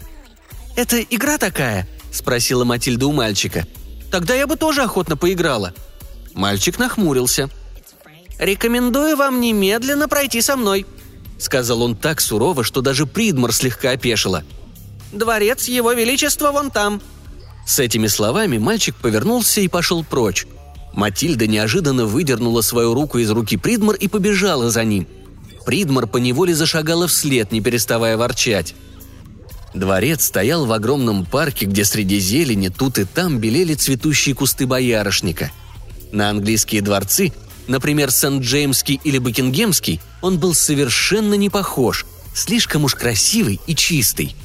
«Это 0.75 0.99
игра 1.03 1.37
такая?»– 1.37 1.87
спросила 2.11 2.63
Матильда 2.63 3.05
у 3.05 3.11
мальчика. 3.11 3.67
«Тогда 4.09 4.33
я 4.33 4.47
бы 4.47 4.55
тоже 4.55 4.81
охотно 4.81 5.15
поиграла». 5.15 5.71
Мальчик 6.33 6.79
нахмурился. 6.79 7.51
«Рекомендую 8.39 9.15
вам 9.17 9.39
немедленно 9.39 10.07
пройти 10.07 10.41
со 10.41 10.57
мной»,– 10.57 10.87
сказал 11.37 11.83
он 11.83 11.95
так 11.95 12.21
сурово, 12.21 12.63
что 12.63 12.81
даже 12.81 13.05
Придмар 13.05 13.53
слегка 13.53 13.91
опешила. 13.91 14.43
«Дворец 15.11 15.67
Его 15.67 15.91
Величества 15.93 16.51
вон 16.51 16.71
там». 16.71 17.03
С 17.71 17.79
этими 17.79 18.07
словами 18.07 18.57
мальчик 18.57 18.93
повернулся 18.97 19.61
и 19.61 19.69
пошел 19.69 20.03
прочь. 20.03 20.45
Матильда 20.91 21.47
неожиданно 21.47 22.05
выдернула 22.05 22.59
свою 22.59 22.93
руку 22.93 23.17
из 23.17 23.31
руки 23.31 23.55
Придмар 23.55 23.95
и 23.95 24.09
побежала 24.09 24.69
за 24.69 24.83
ним. 24.83 25.07
Придмар 25.65 26.05
поневоле 26.05 26.53
зашагала 26.53 27.07
вслед, 27.07 27.53
не 27.53 27.61
переставая 27.61 28.17
ворчать. 28.17 28.75
Дворец 29.73 30.25
стоял 30.25 30.65
в 30.65 30.73
огромном 30.73 31.25
парке, 31.25 31.65
где 31.65 31.85
среди 31.85 32.19
зелени 32.19 32.67
тут 32.67 32.99
и 32.99 33.05
там 33.05 33.39
белели 33.39 33.75
цветущие 33.75 34.35
кусты 34.35 34.67
боярышника. 34.67 35.49
На 36.11 36.29
английские 36.29 36.81
дворцы, 36.81 37.31
например, 37.67 38.11
Сент-Джеймский 38.11 38.99
или 39.01 39.17
Букингемский, 39.17 40.01
он 40.21 40.39
был 40.39 40.55
совершенно 40.55 41.35
не 41.35 41.49
похож, 41.49 42.05
слишком 42.33 42.83
уж 42.83 42.95
красивый 42.95 43.61
и 43.65 43.75
чистый. 43.75 44.35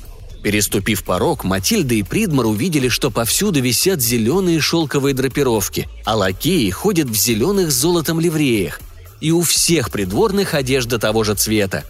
Переступив 0.46 1.02
порог, 1.02 1.42
Матильда 1.42 1.96
и 1.96 2.04
Придмар 2.04 2.46
увидели, 2.46 2.88
что 2.88 3.10
повсюду 3.10 3.60
висят 3.60 4.00
зеленые 4.00 4.60
шелковые 4.60 5.12
драпировки, 5.12 5.88
а 6.04 6.14
лакеи 6.14 6.70
ходят 6.70 7.08
в 7.08 7.16
зеленых 7.16 7.72
с 7.72 7.74
золотом 7.74 8.20
ливреях. 8.20 8.80
И 9.20 9.32
у 9.32 9.42
всех 9.42 9.90
придворных 9.90 10.54
одежда 10.54 11.00
того 11.00 11.24
же 11.24 11.34
цвета. 11.34 11.82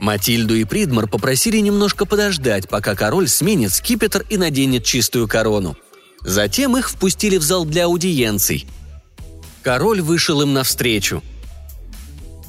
Матильду 0.00 0.54
и 0.54 0.64
Придмар 0.64 1.06
попросили 1.06 1.58
немножко 1.58 2.06
подождать, 2.06 2.70
пока 2.70 2.94
король 2.94 3.28
сменит 3.28 3.70
скипетр 3.70 4.24
и 4.30 4.38
наденет 4.38 4.82
чистую 4.82 5.28
корону. 5.28 5.76
Затем 6.22 6.78
их 6.78 6.88
впустили 6.88 7.36
в 7.36 7.42
зал 7.42 7.66
для 7.66 7.84
аудиенций. 7.84 8.66
Король 9.62 10.00
вышел 10.00 10.40
им 10.40 10.54
навстречу. 10.54 11.22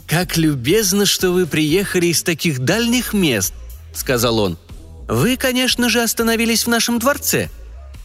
«Как 0.08 0.38
любезно, 0.38 1.06
что 1.06 1.32
вы 1.32 1.46
приехали 1.46 2.06
из 2.06 2.24
таких 2.24 2.60
дальних 2.60 3.12
мест»,— 3.12 3.54
сказал 3.94 4.40
он. 4.40 4.58
«Вы, 5.08 5.38
конечно 5.38 5.90
же, 5.90 6.02
остановились 6.02 6.66
в 6.66 6.68
нашем 6.68 7.00
дворце». 7.00 7.50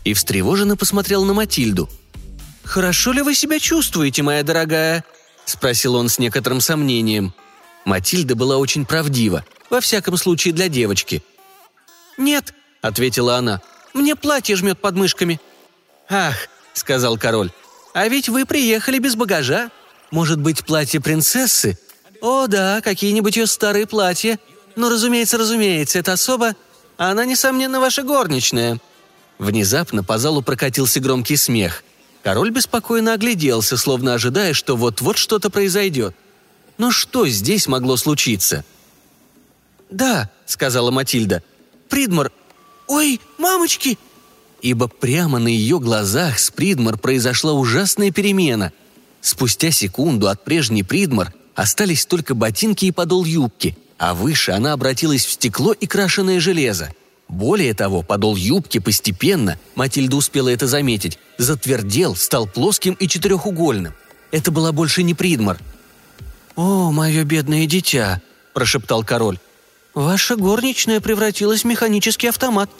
И 0.04 0.14
встревоженно 0.14 0.76
посмотрел 0.76 1.24
на 1.24 1.34
Матильду. 1.34 1.88
«Хорошо 2.64 3.12
ли 3.12 3.22
вы 3.22 3.34
себя 3.34 3.58
чувствуете, 3.58 4.22
моя 4.22 4.42
дорогая?»— 4.42 5.04
спросил 5.44 5.94
он 5.94 6.08
с 6.08 6.18
некоторым 6.18 6.60
сомнением. 6.60 7.34
Матильда 7.84 8.34
была 8.34 8.58
очень 8.58 8.84
правдива, 8.84 9.44
во 9.70 9.80
всяком 9.80 10.16
случае 10.16 10.54
для 10.54 10.68
девочки. 10.68 11.22
«Нет»,— 12.16 12.54
ответила 12.82 13.36
она,— 13.36 13.60
«мне 13.94 14.14
платье 14.14 14.56
жмет 14.56 14.78
под 14.78 14.94
мышками». 14.96 15.40
«Ах»,— 16.08 16.48
сказал 16.74 17.18
король,— 17.18 17.50
«а 17.94 18.06
ведь 18.08 18.28
вы 18.28 18.44
приехали 18.44 18.98
без 18.98 19.16
багажа. 19.16 19.70
Может 20.10 20.40
быть, 20.40 20.64
платье 20.64 21.00
принцессы? 21.00 21.78
О, 22.20 22.46
да, 22.46 22.80
какие-нибудь 22.80 23.36
ее 23.36 23.46
старые 23.46 23.86
платья. 23.86 24.38
Но, 24.76 24.88
разумеется, 24.90 25.38
разумеется, 25.38 25.98
это 25.98 26.12
особо 26.12 26.54
она, 27.08 27.24
несомненно, 27.24 27.80
ваша 27.80 28.02
горничная». 28.02 28.78
Внезапно 29.38 30.04
по 30.04 30.18
залу 30.18 30.42
прокатился 30.42 31.00
громкий 31.00 31.36
смех. 31.36 31.82
Король 32.22 32.50
беспокойно 32.50 33.14
огляделся, 33.14 33.78
словно 33.78 34.12
ожидая, 34.12 34.52
что 34.52 34.76
вот-вот 34.76 35.16
что-то 35.16 35.48
произойдет. 35.48 36.14
Но 36.76 36.90
что 36.90 37.26
здесь 37.26 37.66
могло 37.66 37.96
случиться? 37.96 38.66
«Да»,— 39.88 40.30
сказала 40.46 40.90
Матильда. 40.90 41.42
«Придмар... 41.88 42.30
Ой, 42.86 43.18
мамочки!» 43.38 43.98
Ибо 44.60 44.86
прямо 44.86 45.38
на 45.38 45.48
ее 45.48 45.80
глазах 45.80 46.38
с 46.38 46.50
Придмар 46.50 46.98
произошла 46.98 47.54
ужасная 47.54 48.10
перемена. 48.10 48.72
Спустя 49.22 49.70
секунду 49.70 50.28
от 50.28 50.44
прежней 50.44 50.82
Придмар 50.82 51.32
остались 51.54 52.04
только 52.04 52.34
ботинки 52.34 52.84
и 52.84 52.92
подол 52.92 53.24
юбки— 53.24 53.78
а 54.00 54.14
выше 54.14 54.52
она 54.52 54.72
обратилась 54.72 55.26
в 55.26 55.30
стекло 55.30 55.72
и 55.72 55.86
крашеное 55.86 56.40
железо. 56.40 56.90
Более 57.28 57.74
того, 57.74 58.02
подол 58.02 58.34
юбки 58.34 58.78
постепенно, 58.78 59.58
Матильда 59.74 60.16
успела 60.16 60.48
это 60.48 60.66
заметить, 60.66 61.18
затвердел, 61.36 62.16
стал 62.16 62.46
плоским 62.46 62.94
и 62.94 63.06
четырехугольным. 63.06 63.92
Это 64.32 64.50
была 64.50 64.72
больше 64.72 65.02
не 65.02 65.12
Придмар. 65.12 65.58
«О, 66.56 66.90
мое 66.90 67.24
бедное 67.24 67.66
дитя!»– 67.66 68.22
прошептал 68.54 69.04
король. 69.04 69.38
«Ваша 69.92 70.34
горничная 70.34 71.00
превратилась 71.00 71.62
в 71.62 71.66
механический 71.66 72.28
автомат». 72.28 72.70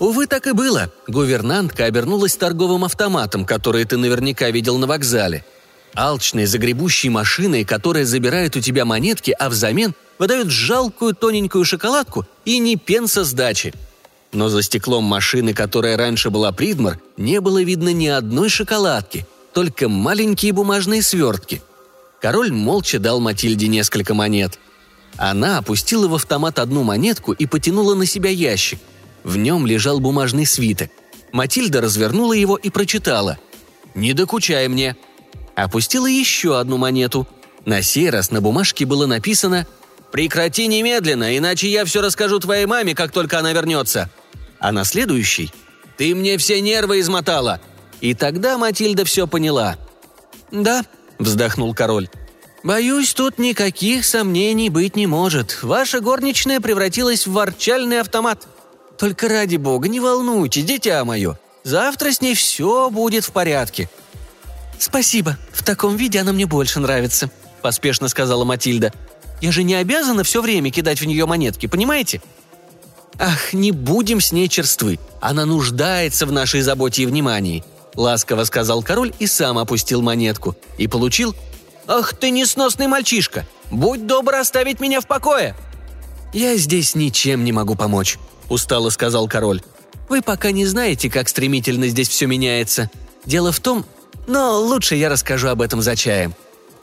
Увы, 0.00 0.26
так 0.26 0.48
и 0.48 0.52
было. 0.52 0.92
Гувернантка 1.06 1.84
обернулась 1.84 2.34
торговым 2.34 2.84
автоматом, 2.84 3.44
который 3.44 3.84
ты 3.84 3.96
наверняка 3.96 4.50
видел 4.50 4.76
на 4.76 4.88
вокзале– 4.88 5.44
алчной, 5.94 6.46
загребущей 6.46 7.08
машиной, 7.08 7.64
которая 7.64 8.04
забирает 8.04 8.56
у 8.56 8.60
тебя 8.60 8.84
монетки, 8.84 9.34
а 9.38 9.48
взамен 9.48 9.94
выдает 10.18 10.48
жалкую 10.50 11.14
тоненькую 11.14 11.64
шоколадку 11.64 12.26
и 12.44 12.58
не 12.58 12.76
пенса 12.76 13.24
сдачи. 13.24 13.72
Но 14.32 14.48
за 14.48 14.62
стеклом 14.62 15.04
машины, 15.04 15.54
которая 15.54 15.96
раньше 15.96 16.30
была 16.30 16.50
Придмар, 16.52 16.98
не 17.16 17.40
было 17.40 17.62
видно 17.62 17.92
ни 17.92 18.08
одной 18.08 18.48
шоколадки, 18.48 19.26
только 19.52 19.88
маленькие 19.88 20.52
бумажные 20.52 21.02
свертки. 21.02 21.62
Король 22.20 22.50
молча 22.50 22.98
дал 22.98 23.20
Матильде 23.20 23.68
несколько 23.68 24.14
монет. 24.14 24.58
Она 25.16 25.58
опустила 25.58 26.08
в 26.08 26.14
автомат 26.14 26.58
одну 26.58 26.82
монетку 26.82 27.32
и 27.32 27.46
потянула 27.46 27.94
на 27.94 28.06
себя 28.06 28.30
ящик. 28.30 28.80
В 29.22 29.36
нем 29.36 29.66
лежал 29.66 30.00
бумажный 30.00 30.46
свиток. 30.46 30.90
Матильда 31.30 31.80
развернула 31.80 32.32
его 32.32 32.56
и 32.56 32.70
прочитала. 32.70 33.38
«Не 33.94 34.12
докучай 34.12 34.66
мне», 34.68 34.96
опустила 35.54 36.06
еще 36.06 36.58
одну 36.58 36.76
монету. 36.76 37.26
На 37.64 37.82
сей 37.82 38.10
раз 38.10 38.30
на 38.30 38.40
бумажке 38.40 38.84
было 38.84 39.06
написано 39.06 39.66
«Прекрати 40.12 40.66
немедленно, 40.66 41.36
иначе 41.36 41.68
я 41.68 41.84
все 41.84 42.00
расскажу 42.00 42.38
твоей 42.38 42.66
маме, 42.66 42.94
как 42.94 43.12
только 43.12 43.38
она 43.38 43.52
вернется». 43.52 44.10
А 44.58 44.72
на 44.72 44.84
следующий 44.84 45.52
«Ты 45.96 46.14
мне 46.14 46.38
все 46.38 46.60
нервы 46.60 47.00
измотала». 47.00 47.60
И 48.00 48.14
тогда 48.14 48.58
Матильда 48.58 49.04
все 49.04 49.26
поняла. 49.26 49.76
«Да»,— 50.50 50.84
вздохнул 51.18 51.74
король. 51.74 52.08
«Боюсь, 52.62 53.14
тут 53.14 53.38
никаких 53.38 54.04
сомнений 54.04 54.70
быть 54.70 54.96
не 54.96 55.06
может. 55.06 55.62
Ваша 55.62 56.00
горничная 56.00 56.60
превратилась 56.60 57.26
в 57.26 57.32
ворчальный 57.32 58.00
автомат. 58.00 58.46
Только 58.98 59.28
ради 59.28 59.56
бога, 59.56 59.88
не 59.88 60.00
волнуйтесь, 60.00 60.64
дитя 60.64 61.04
мое. 61.04 61.38
Завтра 61.62 62.12
с 62.12 62.20
ней 62.20 62.34
все 62.34 62.90
будет 62.90 63.24
в 63.24 63.32
порядке. 63.32 63.88
«Спасибо. 64.78 65.36
В 65.52 65.62
таком 65.62 65.96
виде 65.96 66.20
она 66.20 66.32
мне 66.32 66.46
больше 66.46 66.80
нравится»,– 66.80 67.30
поспешно 67.62 68.08
сказала 68.08 68.44
Матильда. 68.44 68.92
«Я 69.40 69.52
же 69.52 69.62
не 69.62 69.74
обязана 69.74 70.24
все 70.24 70.42
время 70.42 70.70
кидать 70.70 71.00
в 71.00 71.06
нее 71.06 71.26
монетки, 71.26 71.66
понимаете?» 71.66 72.20
«Ах, 73.18 73.52
не 73.52 73.70
будем 73.70 74.20
с 74.20 74.32
ней 74.32 74.48
черствы. 74.48 74.98
Она 75.20 75.46
нуждается 75.46 76.26
в 76.26 76.32
нашей 76.32 76.62
заботе 76.62 77.04
и 77.04 77.06
внимании»,– 77.06 77.64
ласково 77.94 78.44
сказал 78.44 78.82
король 78.82 79.12
и 79.18 79.26
сам 79.26 79.58
опустил 79.58 80.02
монетку. 80.02 80.56
И 80.78 80.88
получил 80.88 81.34
«Ах 81.86 82.14
ты 82.14 82.30
несносный 82.30 82.88
мальчишка! 82.88 83.46
Будь 83.70 84.06
добр 84.06 84.34
оставить 84.34 84.80
меня 84.80 85.00
в 85.00 85.06
покое!» 85.06 85.54
«Я 86.32 86.56
здесь 86.56 86.94
ничем 86.94 87.44
не 87.44 87.52
могу 87.52 87.76
помочь»,– 87.76 88.18
устало 88.48 88.90
сказал 88.90 89.28
король. 89.28 89.62
«Вы 90.08 90.20
пока 90.20 90.50
не 90.50 90.66
знаете, 90.66 91.08
как 91.08 91.28
стремительно 91.28 91.86
здесь 91.88 92.08
все 92.08 92.26
меняется. 92.26 92.90
Дело 93.24 93.52
в 93.52 93.60
том, 93.60 93.86
но 94.26 94.60
лучше 94.60 94.94
я 94.96 95.08
расскажу 95.08 95.48
об 95.48 95.62
этом 95.62 95.82
за 95.82 95.96
чаем. 95.96 96.34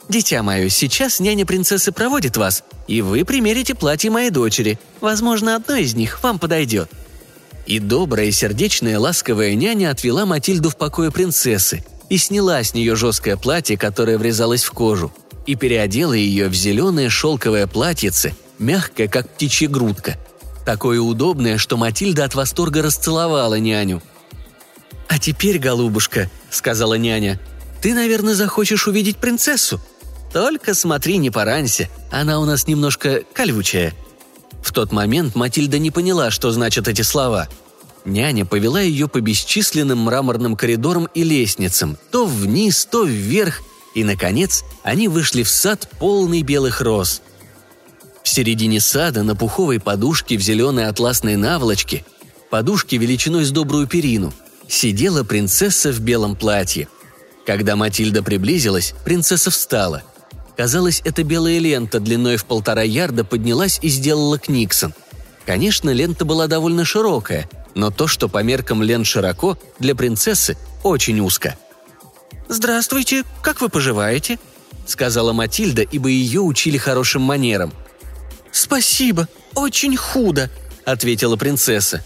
Дитя 0.08 0.42
мое, 0.42 0.68
сейчас 0.68 1.20
няня 1.20 1.46
принцессы 1.46 1.92
проводит 1.92 2.36
вас, 2.36 2.64
и 2.88 3.02
вы 3.02 3.24
примерите 3.24 3.74
платье 3.74 4.10
моей 4.10 4.30
дочери. 4.30 4.78
Возможно, 5.00 5.56
одно 5.56 5.76
из 5.76 5.94
них 5.94 6.22
вам 6.22 6.38
подойдет». 6.38 6.90
И 7.64 7.78
добрая, 7.78 8.30
сердечная, 8.32 8.98
ласковая 8.98 9.54
няня 9.54 9.90
отвела 9.90 10.26
Матильду 10.26 10.70
в 10.70 10.76
покое 10.76 11.12
принцессы 11.12 11.84
и 12.08 12.18
сняла 12.18 12.62
с 12.62 12.74
нее 12.74 12.96
жесткое 12.96 13.36
платье, 13.36 13.78
которое 13.78 14.18
врезалось 14.18 14.64
в 14.64 14.72
кожу, 14.72 15.12
и 15.46 15.54
переодела 15.54 16.12
ее 16.12 16.48
в 16.48 16.54
зеленое 16.54 17.08
шелковое 17.08 17.68
платьице, 17.68 18.34
мягкое, 18.58 19.06
как 19.06 19.28
птичья 19.28 19.68
грудка. 19.68 20.18
Такое 20.66 21.00
удобное, 21.00 21.56
что 21.56 21.76
Матильда 21.76 22.24
от 22.24 22.34
восторга 22.34 22.82
расцеловала 22.82 23.58
няню. 23.58 24.02
«А 25.08 25.18
теперь, 25.18 25.58
голубушка»,— 25.58 26.28
сказала 26.54 26.94
няня,— 26.94 27.40
«ты, 27.82 27.94
наверное, 27.94 28.34
захочешь 28.34 28.86
увидеть 28.86 29.16
принцессу. 29.16 29.80
Только 30.32 30.74
смотри, 30.74 31.18
не 31.18 31.30
поранься, 31.30 31.88
она 32.10 32.40
у 32.40 32.44
нас 32.44 32.66
немножко 32.66 33.22
колючая». 33.32 33.92
В 34.62 34.72
тот 34.72 34.92
момент 34.92 35.34
Матильда 35.34 35.78
не 35.78 35.90
поняла, 35.90 36.30
что 36.30 36.50
значат 36.52 36.88
эти 36.88 37.02
слова. 37.02 37.48
Няня 38.04 38.44
повела 38.44 38.80
ее 38.80 39.08
по 39.08 39.20
бесчисленным 39.20 39.98
мраморным 39.98 40.56
коридорам 40.56 41.08
и 41.14 41.22
лестницам, 41.24 41.98
то 42.10 42.24
вниз, 42.24 42.86
то 42.86 43.04
вверх, 43.04 43.62
и, 43.94 44.04
наконец, 44.04 44.64
они 44.82 45.08
вышли 45.08 45.42
в 45.42 45.48
сад, 45.48 45.88
полный 45.98 46.42
белых 46.42 46.80
роз. 46.80 47.22
В 48.22 48.28
середине 48.28 48.80
сада 48.80 49.22
на 49.22 49.36
пуховой 49.36 49.80
подушке 49.80 50.36
в 50.36 50.40
зеленой 50.40 50.86
атласной 50.86 51.36
наволочке, 51.36 52.04
подушке 52.50 52.96
величиной 52.96 53.44
с 53.44 53.50
добрую 53.50 53.86
перину, 53.86 54.32
сидела 54.72 55.24
принцесса 55.24 55.92
в 55.92 56.00
белом 56.00 56.36
платье. 56.36 56.88
Когда 57.46 57.76
Матильда 57.76 58.22
приблизилась, 58.22 58.94
принцесса 59.04 59.50
встала. 59.50 60.02
Казалось, 60.56 61.02
эта 61.04 61.24
белая 61.24 61.58
лента 61.58 61.98
длиной 61.98 62.36
в 62.36 62.44
полтора 62.44 62.82
ярда 62.82 63.24
поднялась 63.24 63.78
и 63.82 63.88
сделала 63.88 64.38
Книксон. 64.38 64.94
Конечно, 65.46 65.90
лента 65.90 66.24
была 66.24 66.46
довольно 66.46 66.84
широкая, 66.84 67.48
но 67.74 67.90
то, 67.90 68.06
что 68.06 68.28
по 68.28 68.42
меркам 68.42 68.82
лент 68.82 69.06
широко, 69.06 69.58
для 69.78 69.94
принцессы 69.94 70.56
очень 70.82 71.20
узко– 71.20 71.56
«Здравствуйте, 72.52 73.24
как 73.40 73.62
вы 73.62 73.70
поживаете?»— 73.70 74.38
сказала 74.86 75.32
Матильда, 75.32 75.80
ибо 75.80 76.10
ее 76.10 76.42
учили 76.42 76.76
хорошим 76.76 77.22
манерам. 77.22 77.72
«Спасибо, 78.50 79.26
очень 79.54 79.96
худо»,— 79.96 80.50
ответила 80.84 81.36
принцесса. 81.36 82.04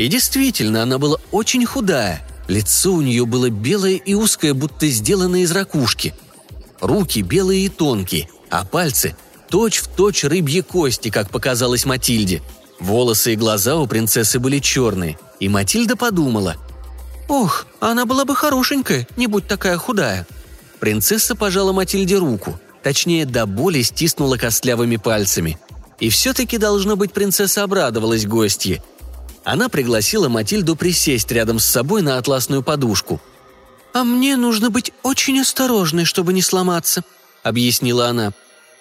И 0.00 0.08
действительно, 0.08 0.82
она 0.82 0.98
была 0.98 1.18
очень 1.30 1.64
худая. 1.64 2.22
Лицо 2.48 2.92
у 2.92 3.00
нее 3.00 3.26
было 3.26 3.50
белое 3.50 3.94
и 3.94 4.14
узкое, 4.14 4.54
будто 4.54 4.86
сделанное 4.88 5.40
из 5.40 5.52
ракушки. 5.52 6.14
Руки 6.80 7.20
белые 7.20 7.66
и 7.66 7.68
тонкие, 7.68 8.28
а 8.48 8.64
пальцы 8.64 9.14
точь-в-точь 9.50 10.24
рыбьи 10.24 10.62
кости, 10.62 11.10
как 11.10 11.30
показалось 11.30 11.84
Матильде. 11.84 12.42
Волосы 12.78 13.34
и 13.34 13.36
глаза 13.36 13.76
у 13.76 13.86
принцессы 13.86 14.38
были 14.38 14.58
черные, 14.58 15.18
и 15.38 15.48
Матильда 15.48 15.96
подумала— 15.96 16.56
«Ох, 17.30 17.66
она 17.78 18.06
была 18.06 18.24
бы 18.24 18.34
хорошенькая, 18.34 19.06
не 19.16 19.28
будь 19.28 19.46
такая 19.46 19.78
худая». 19.78 20.26
Принцесса 20.80 21.36
пожала 21.36 21.72
Матильде 21.72 22.16
руку, 22.16 22.58
точнее, 22.82 23.24
до 23.24 23.46
боли 23.46 23.82
стиснула 23.82 24.36
костлявыми 24.36 24.96
пальцами. 24.96 25.56
И 26.00 26.08
все-таки, 26.08 26.58
должно 26.58 26.96
быть, 26.96 27.12
принцесса 27.12 27.62
обрадовалась 27.62 28.26
гостье. 28.26 28.82
Она 29.44 29.68
пригласила 29.68 30.28
Матильду 30.28 30.76
присесть 30.76 31.30
рядом 31.32 31.58
с 31.58 31.64
собой 31.64 32.02
на 32.02 32.18
атласную 32.18 32.62
подушку. 32.62 33.20
«А 33.92 34.04
мне 34.04 34.36
нужно 34.36 34.70
быть 34.70 34.92
очень 35.02 35.40
осторожной, 35.40 36.04
чтобы 36.04 36.32
не 36.32 36.42
сломаться»,— 36.42 37.02
объяснила 37.42 38.08
она. 38.08 38.32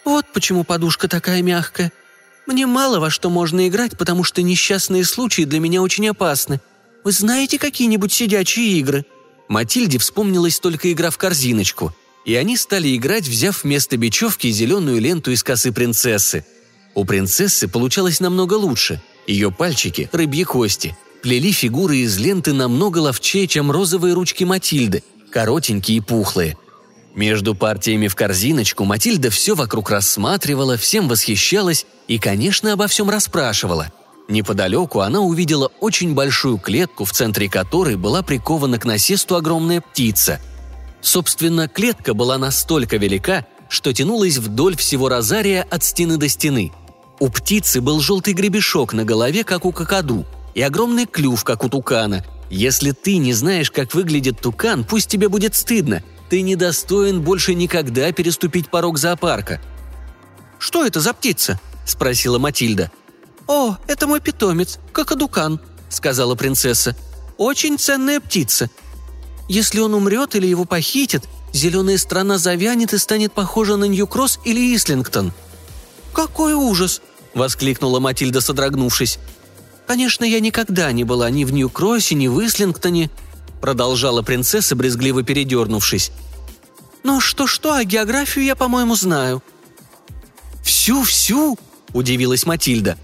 «Вот 0.05 0.25
почему 0.33 0.63
подушка 0.63 1.07
такая 1.07 1.41
мягкая. 1.41 1.91
Мне 2.45 2.65
мало 2.65 2.99
во 2.99 3.09
что 3.09 3.29
можно 3.29 3.67
играть, 3.67 3.97
потому 3.97 4.23
что 4.23 4.41
несчастные 4.41 5.05
случаи 5.05 5.43
для 5.43 5.59
меня 5.59 5.81
очень 5.81 6.09
опасны. 6.09 6.59
Вы 7.03 7.11
знаете 7.11 7.57
какие-нибудь 7.57 8.11
сидячие 8.11 8.79
игры?» 8.79 9.05
Матильде 9.47 9.97
вспомнилась 9.97 10.59
только 10.59 10.91
игра 10.91 11.09
в 11.09 11.17
корзиночку, 11.17 11.95
и 12.25 12.35
они 12.35 12.55
стали 12.57 12.95
играть, 12.95 13.27
взяв 13.27 13.63
вместо 13.63 13.97
бечевки 13.97 14.51
зеленую 14.51 14.99
ленту 14.99 15.31
из 15.31 15.43
косы 15.43 15.71
принцессы. 15.71 16.45
У 16.93 17.05
принцессы 17.05 17.67
получалось 17.67 18.19
намного 18.19 18.53
лучше. 18.55 19.01
Ее 19.29 19.51
пальчики, 19.51 20.09
рыбьи 20.11 20.43
кости, 20.43 20.97
плели 21.21 21.51
фигуры 21.51 21.97
из 21.97 22.17
ленты 22.17 22.51
намного 22.51 22.97
ловчее, 22.97 23.45
чем 23.45 23.69
розовые 23.69 24.15
ручки 24.15 24.43
Матильды, 24.43 25.03
коротенькие 25.31 25.97
и 25.97 26.01
пухлые. 26.01 26.57
Между 27.13 27.53
партиями 27.53 28.07
в 28.07 28.15
корзиночку 28.15 28.85
Матильда 28.85 29.29
все 29.29 29.53
вокруг 29.53 29.91
рассматривала, 29.91 30.77
всем 30.77 31.07
восхищалась 31.07 31.85
и, 32.07 32.17
конечно, 32.17 32.73
обо 32.73 32.87
всем 32.87 33.09
расспрашивала– 33.09 33.93
Неподалеку 34.29 34.99
она 34.99 35.21
увидела 35.21 35.71
очень 35.79 36.13
большую 36.13 36.59
клетку, 36.59 37.03
в 37.03 37.11
центре 37.11 37.49
которой 37.49 37.95
была 37.95 38.21
прикована 38.21 38.77
к 38.77 38.85
насесту 38.85 39.35
огромная 39.35 39.81
птица. 39.81 40.39
Собственно, 41.01 41.67
клетка 41.67 42.13
была 42.13 42.37
настолько 42.37 42.97
велика, 42.97 43.47
что 43.69 43.91
тянулась 43.91 44.37
вдоль 44.37 44.77
всего 44.77 45.09
розария 45.09 45.65
от 45.71 45.83
стены 45.83 46.17
до 46.17 46.29
стены. 46.29 46.71
У 47.19 47.29
птицы 47.29 47.81
был 47.81 47.99
желтый 47.99 48.33
гребешок 48.33 48.93
на 48.93 49.03
голове, 49.03 49.43
как 49.43 49.65
у 49.65 49.73
кокоду, 49.73 50.25
и 50.55 50.61
огромный 50.61 51.05
клюв, 51.05 51.43
как 51.43 51.63
у 51.65 51.69
тукана. 51.69 52.25
Если 52.49 52.91
ты 52.91 53.17
не 53.17 53.33
знаешь, 53.33 53.71
как 53.71 53.93
выглядит 53.93 54.39
тукан, 54.39 54.83
пусть 54.83 55.09
тебе 55.09 55.27
будет 55.27 55.53
стыдно. 55.53 56.01
Ты 56.29 56.41
недостоин 56.41 57.21
больше 57.21 57.53
никогда 57.53 58.11
переступить 58.11 58.69
порог 58.69 58.97
зоопарка. 58.97 59.61
«Что 60.59 60.85
это 60.85 60.99
за 61.01 61.13
птица?»– 61.13 61.59
спросила 61.85 62.39
Матильда. 62.39 62.91
«О, 63.47 63.77
это 63.87 64.07
мой 64.07 64.21
питомец, 64.21 64.79
какадукан»,— 64.93 65.59
сказала 65.89 66.35
принцесса. 66.35 66.95
«Очень 67.37 67.79
ценная 67.79 68.19
птица. 68.19 68.69
Если 69.47 69.79
он 69.79 69.93
умрет 69.93 70.35
или 70.35 70.45
его 70.45 70.65
похитят, 70.65 71.27
зеленая 71.51 71.97
страна 71.97 72.37
завянет 72.37 72.93
и 72.93 72.97
станет 72.97 73.33
похожа 73.33 73.75
на 73.75 73.85
Нью-Кросс 73.85 74.39
или 74.45 74.75
Ислингтон». 74.75 75.33
«Какой 76.13 76.53
ужас!»— 76.53 77.01
воскликнула 77.33 77.99
Матильда, 77.99 78.41
содрогнувшись. 78.41 79.19
«Конечно, 79.87 80.23
я 80.23 80.39
никогда 80.39 80.91
не 80.91 81.03
была 81.03 81.29
ни 81.29 81.43
в 81.43 81.53
Нью-Кроссе, 81.53 82.15
ни 82.15 82.27
в 82.27 82.45
Ислингтоне»,— 82.45 83.09
продолжала 83.61 84.21
принцесса, 84.21 84.75
брезгливо 84.75 85.23
передернувшись. 85.23 86.11
«Но 87.03 87.19
что-что, 87.19 87.73
а 87.73 87.83
географию 87.83 88.45
я, 88.45 88.55
по-моему, 88.55 88.95
знаю». 88.95 89.41
«Всю-всю?»– 90.63 91.57
удивилась 91.93 92.45
Матильда. 92.45 92.97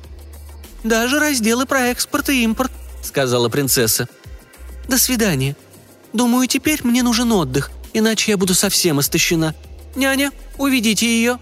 Даже 0.85 1.19
разделы 1.19 1.65
про 1.65 1.87
экспорт 1.87 2.29
и 2.29 2.43
импорт»,— 2.43 2.71
сказала 3.01 3.49
принцесса. 3.49 4.07
«До 4.87 4.99
свидания. 4.99 5.55
Думаю, 6.13 6.47
теперь 6.47 6.81
мне 6.83 7.01
нужен 7.01 7.31
отдых, 7.31 7.71
иначе 7.93 8.31
я 8.31 8.37
буду 8.37 8.53
совсем 8.53 8.99
истощена. 8.99 9.55
Няня, 9.95 10.31
уведите 10.59 11.07
ее». 11.07 11.39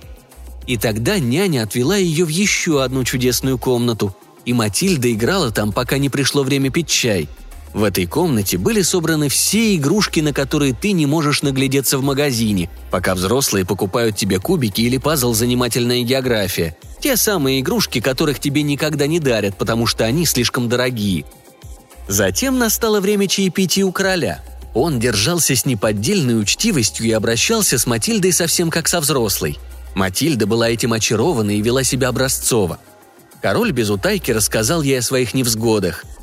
И 0.67 0.77
тогда 0.77 1.19
няня 1.19 1.63
отвела 1.63 1.97
ее 1.97 2.25
в 2.25 2.29
еще 2.29 2.83
одну 2.83 3.03
чудесную 3.03 3.57
комнату, 3.57 4.15
и 4.45 4.53
Матильда 4.53 5.11
играла 5.11 5.51
там, 5.51 5.71
пока 5.71 5.97
не 5.97 6.09
пришло 6.09 6.43
время 6.43 6.69
пить 6.69 6.87
чай— 6.87 7.27
в 7.73 7.83
этой 7.83 8.05
комнате 8.05 8.57
были 8.57 8.83
собраны 8.83 9.29
все 9.29 9.75
игрушки, 9.75 10.19
на 10.19 10.31
которые 10.31 10.73
ты 10.73 10.91
не 10.91 11.07
можешь 11.07 11.41
наглядеться 11.41 11.97
в 11.97 12.03
магазине, 12.03 12.69
пока 12.91 13.15
взрослые 13.15 13.65
покупают 13.65 14.15
тебе 14.15 14.39
кубики 14.39 14.81
или 14.81 14.97
пазл 14.97 15.33
«Занимательная 15.33 16.03
география». 16.03 16.77
Те 16.99 17.17
самые 17.17 17.61
игрушки, 17.61 17.99
которых 17.99 18.39
тебе 18.39 18.61
никогда 18.61 19.07
не 19.07 19.19
дарят, 19.19 19.57
потому 19.57 19.87
что 19.87 20.05
они 20.05 20.25
слишком 20.25 20.69
дорогие. 20.69 21.25
Затем 22.07 22.59
настало 22.59 23.01
время 23.01 23.27
чаепития 23.27 23.85
у 23.85 23.91
короля. 23.91 24.43
Он 24.75 24.99
держался 24.99 25.55
с 25.55 25.65
неподдельной 25.65 26.39
учтивостью 26.39 27.07
и 27.07 27.11
обращался 27.11 27.79
с 27.79 27.87
Матильдой 27.87 28.33
совсем 28.33 28.69
как 28.69 28.87
со 28.87 28.99
взрослой. 28.99 29.57
Матильда 29.95 30.47
была 30.47 30.69
этим 30.69 30.93
очарована 30.93 31.51
и 31.51 31.61
вела 31.61 31.83
себя 31.83 32.09
образцово. 32.09 32.79
Король 33.41 33.71
без 33.71 33.89
утайки 33.89 34.31
рассказал 34.31 34.81
ей 34.81 34.99
о 34.99 35.01
своих 35.01 35.33
невзгодах– 35.33 36.05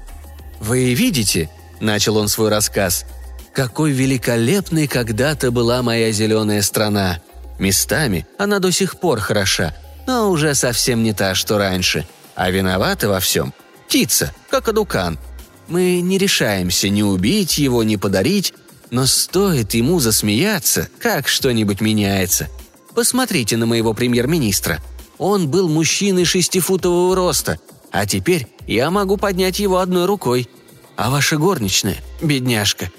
«Вы 0.61 0.93
видите»,— 0.93 1.51
начал 1.81 2.19
он 2.19 2.29
свой 2.29 2.51
рассказ,— 2.51 3.07
«какой 3.55 3.93
великолепной 3.93 4.87
когда-то 4.87 5.51
была 5.51 5.83
моя 5.83 6.13
зеленая 6.13 6.63
страна. 6.63 7.21
Местами 7.59 8.27
она 8.39 8.59
до 8.59 8.71
сих 8.71 9.01
пор 9.01 9.19
хороша, 9.21 9.75
но 10.07 10.31
уже 10.31 10.55
совсем 10.55 11.03
не 11.03 11.13
та, 11.13 11.35
что 11.35 11.59
раньше. 11.59 12.07
А 12.37 12.51
виновата 12.51 13.09
во 13.09 13.21
всем 13.21 13.53
птица, 13.87 14.33
как 14.51 14.69
адукан. 14.69 15.19
Мы 15.67 16.01
не 16.01 16.19
решаемся 16.19 16.89
ни 16.89 17.03
убить 17.03 17.59
его, 17.59 17.83
ни 17.83 17.97
подарить, 17.97 18.55
но 18.91 19.07
стоит 19.07 19.75
ему 19.75 19.99
засмеяться, 19.99 20.89
как 21.01 21.27
что-нибудь 21.27 21.81
меняется. 21.81 22.49
Посмотрите 22.95 23.57
на 23.57 23.67
моего 23.67 23.95
премьер-министра. 23.95 24.81
Он 25.19 25.49
был 25.49 25.69
мужчиной 25.69 26.25
шестифутового 26.25 27.15
роста, 27.15 27.61
а 27.93 28.07
теперь 28.07 28.47
я 28.67 28.91
могу 28.91 29.17
поднять 29.17 29.59
его 29.59 29.79
одной 29.79 30.07
рукой. 30.07 30.49
А 30.97 31.11
ваша 31.11 31.37
горничная, 31.37 31.97
бедняжка. 32.21 32.91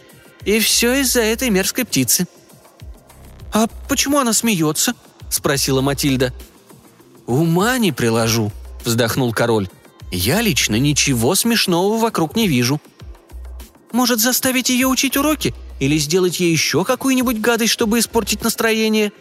И 0.46 0.60
все 0.60 1.02
из-за 1.02 1.22
этой 1.22 1.50
мерзкой 1.50 1.86
птицы». 1.86 2.28
«А 3.54 3.68
почему 3.90 4.20
она 4.20 4.34
смеется?»– 4.34 4.94
спросила 5.30 5.82
Матильда. 5.82 6.34
«Ума 7.28 7.78
не 7.78 7.92
приложу»,– 7.92 8.52
вздохнул 8.86 9.34
король. 9.34 9.70
«Я 10.10 10.42
лично 10.42 10.78
ничего 10.78 11.36
смешного 11.36 11.98
вокруг 11.98 12.36
не 12.36 12.48
вижу». 12.48 12.80
«Может, 13.92 14.22
заставить 14.22 14.70
ее 14.70 14.88
учить 14.88 15.18
уроки? 15.18 15.54
Или 15.80 15.98
сделать 15.98 16.40
ей 16.40 16.52
еще 16.52 16.86
какую-нибудь 16.86 17.42
гадость, 17.42 17.74
чтобы 17.74 18.00
испортить 18.00 18.42
настроение?» 18.42 19.12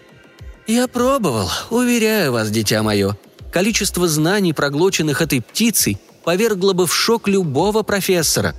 «Я 0.66 0.86
пробовал, 0.88 1.50
уверяю 1.70 2.32
вас, 2.32 2.50
дитя 2.50 2.82
мое. 2.82 3.16
количество 3.52 4.06
знаний, 4.06 4.52
проглоченных 4.52 5.22
этой 5.22 5.40
птицей, 5.40 5.98
повергло 6.24 6.72
бы 6.72 6.86
в 6.86 6.94
шок 6.94 7.28
любого 7.28 7.82
профессора. 7.82 8.54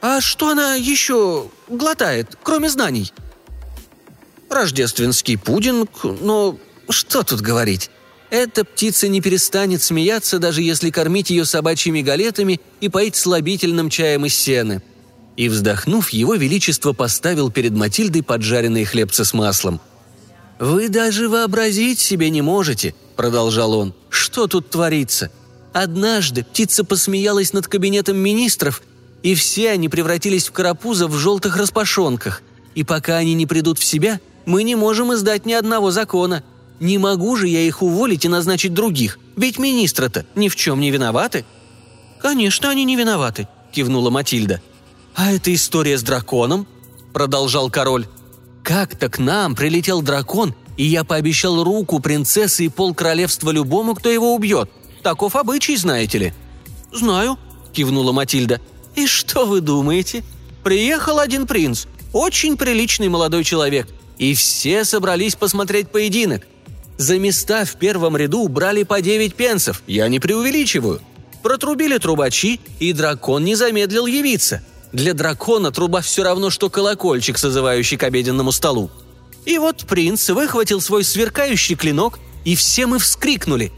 «А 0.00 0.20
что 0.20 0.50
она 0.50 0.74
еще 0.74 1.48
глотает, 1.68 2.38
кроме 2.42 2.70
знаний?» 2.70 3.12
«Рождественский 4.48 5.36
пудинг, 5.36 5.90
но 6.04 6.56
что 6.88 7.22
тут 7.22 7.40
говорить? 7.40 7.90
Эта 8.30 8.64
птица 8.64 9.08
не 9.08 9.20
перестанет 9.20 9.82
смеяться, 9.82 10.38
даже 10.38 10.62
если 10.62 10.90
кормить 10.90 11.30
ее 11.30 11.44
собачьими 11.44 12.00
галетами 12.00 12.60
и 12.80 12.88
поить 12.88 13.16
слабительным 13.16 13.90
чаем 13.90 14.24
из 14.26 14.34
сены». 14.34 14.82
И, 15.36 15.48
вздохнув, 15.48 16.10
его 16.10 16.34
величество 16.34 16.92
поставил 16.92 17.50
перед 17.50 17.72
Матильдой 17.72 18.22
поджаренные 18.22 18.84
хлебцы 18.84 19.24
с 19.24 19.32
маслом. 19.32 19.80
«Вы 20.58 20.88
даже 20.88 21.28
вообразить 21.28 22.00
себе 22.00 22.30
не 22.30 22.42
можете»,— 22.42 22.94
продолжал 23.16 23.74
он,— 23.74 23.94
«что 24.10 24.48
тут 24.48 24.70
творится? 24.70 25.30
Однажды 25.72 26.42
птица 26.42 26.82
посмеялась 26.82 27.52
над 27.52 27.68
кабинетом 27.68 28.16
министров, 28.16 28.82
и 29.22 29.34
все 29.34 29.70
они 29.70 29.88
превратились 29.88 30.48
в 30.48 30.52
карапуза 30.52 31.06
в 31.06 31.14
желтых 31.16 31.56
распашонках. 31.56 32.42
И 32.74 32.82
пока 32.82 33.16
они 33.16 33.34
не 33.34 33.46
придут 33.46 33.78
в 33.78 33.84
себя, 33.84 34.20
мы 34.46 34.64
не 34.64 34.74
можем 34.74 35.14
издать 35.14 35.46
ни 35.46 35.52
одного 35.52 35.90
закона. 35.90 36.42
Не 36.80 36.98
могу 36.98 37.36
же 37.36 37.48
я 37.48 37.60
их 37.60 37.82
уволить 37.82 38.24
и 38.24 38.28
назначить 38.28 38.74
других, 38.74 39.18
ведь 39.36 39.58
министры-то 39.58 40.26
ни 40.34 40.48
в 40.48 40.56
чем 40.56 40.80
не 40.80 40.90
виноваты». 40.90 41.44
«Конечно, 42.20 42.70
они 42.70 42.84
не 42.84 42.96
виноваты»,— 42.96 43.46
кивнула 43.72 44.10
Матильда. 44.10 44.60
«А 45.14 45.32
эта 45.32 45.54
история 45.54 45.98
с 45.98 46.02
драконом?»— 46.02 46.66
продолжал 47.12 47.70
король. 47.70 48.06
«Как-то 48.68 49.08
к 49.08 49.18
нам 49.18 49.54
прилетел 49.54 50.02
дракон, 50.02 50.54
и 50.76 50.84
я 50.84 51.02
пообещал 51.02 51.64
руку 51.64 52.00
принцессы 52.00 52.66
и 52.66 52.68
пол 52.68 52.92
королевства 52.92 53.50
любому, 53.50 53.94
кто 53.94 54.10
его 54.10 54.34
убьет. 54.34 54.70
Таков 55.02 55.36
обычай, 55.36 55.74
знаете 55.74 56.18
ли». 56.18 56.34
«Знаю»,— 56.92 57.38
кивнула 57.72 58.12
Матильда. 58.12 58.60
«И 58.94 59.06
что 59.06 59.46
вы 59.46 59.62
думаете? 59.62 60.22
Приехал 60.64 61.18
один 61.18 61.46
принц, 61.46 61.86
очень 62.12 62.58
приличный 62.58 63.08
молодой 63.08 63.42
человек, 63.42 63.88
и 64.18 64.34
все 64.34 64.84
собрались 64.84 65.34
посмотреть 65.34 65.88
поединок. 65.88 66.46
За 66.98 67.18
места 67.18 67.64
в 67.64 67.76
первом 67.76 68.18
ряду 68.18 68.46
брали 68.48 68.82
по 68.82 69.00
девять 69.00 69.34
пенсов, 69.34 69.82
я 69.86 70.08
не 70.08 70.20
преувеличиваю. 70.20 71.00
Протрубили 71.42 71.96
трубачи, 71.96 72.60
и 72.80 72.92
дракон 72.92 73.44
не 73.44 73.54
замедлил 73.54 74.04
явиться. 74.04 74.62
Для 74.92 75.14
дракона 75.14 75.70
труба 75.70 76.00
все 76.00 76.22
равно, 76.22 76.50
что 76.50 76.70
колокольчик, 76.70 77.38
созывающий 77.38 77.96
к 77.96 78.02
обеденному 78.02 78.52
столу. 78.52 78.90
И 79.44 79.58
вот 79.58 79.86
принц 79.86 80.28
выхватил 80.30 80.80
свой 80.80 81.04
сверкающий 81.04 81.74
клинок, 81.74 82.18
и 82.44 82.54
все 82.56 82.86
мы 82.86 82.98
вскрикнули. 82.98 83.72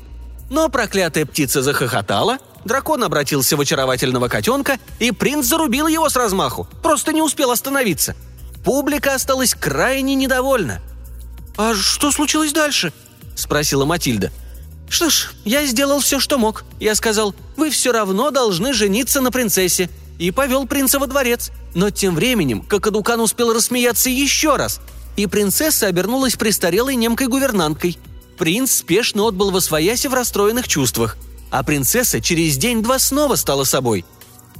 Но 0.51 0.68
проклятая 0.68 1.27
птица 1.27 1.62
захохотала, 1.62 2.38
дракон 2.64 3.05
обратился 3.05 3.57
в 3.57 3.61
очаровательного 3.61 4.29
котенка, 4.29 4.79
и 4.99 5.11
принц 5.11 5.46
зарубил 5.46 5.87
его 5.87 6.09
с 6.09 6.16
размаху, 6.16 6.68
просто 6.83 7.12
не 7.12 7.23
успел 7.23 7.51
остановиться. 7.51 8.14
Публика 8.64 9.14
осталась 9.14 9.55
крайне 9.55 10.14
недовольна. 10.14 10.81
«А 11.57 11.75
что 11.75 12.11
случилось 12.11 12.53
дальше?»– 12.53 12.92
спросила 13.35 13.85
Матильда. 13.85 14.31
«Что 14.88 15.09
ж, 15.09 15.33
я 15.44 15.66
сделал 15.66 16.01
все, 16.01 16.20
что 16.20 16.37
мог. 16.38 16.64
Я 16.79 16.94
сказал, 16.94 17.35
вы 17.57 17.70
все 17.70 17.92
равно 17.92 18.31
должны 18.31 18.73
жениться 18.73 19.20
на 19.20 19.31
принцессе. 19.31 19.88
И 20.21 20.31
повел 20.31 20.69
принца 20.69 21.01
во 21.01 21.09
дворец. 21.09 21.51
Но 21.75 21.91
тем 21.91 22.15
временем 22.15 22.63
Кокодукан 22.63 23.21
успел 23.21 23.53
рассмеяться 23.53 24.09
еще 24.09 24.55
раз. 24.55 24.81
И 25.17 25.27
принцесса 25.27 25.89
обернулась 25.89 26.37
престарелой 26.37 26.95
немкой-гувернанткой– 26.95 27.99
Принц 28.41 28.73
спешно 28.73 29.29
отбыл 29.29 29.51
во 29.51 29.61
свояси 29.61 30.07
в 30.07 30.15
расстроенных 30.15 30.67
чувствах, 30.67 31.19
а 31.51 31.63
принцесса 31.63 32.23
через 32.23 32.57
день-два 32.57 32.99
снова 32.99 33.37
стала 33.37 33.65
собой. 33.65 34.03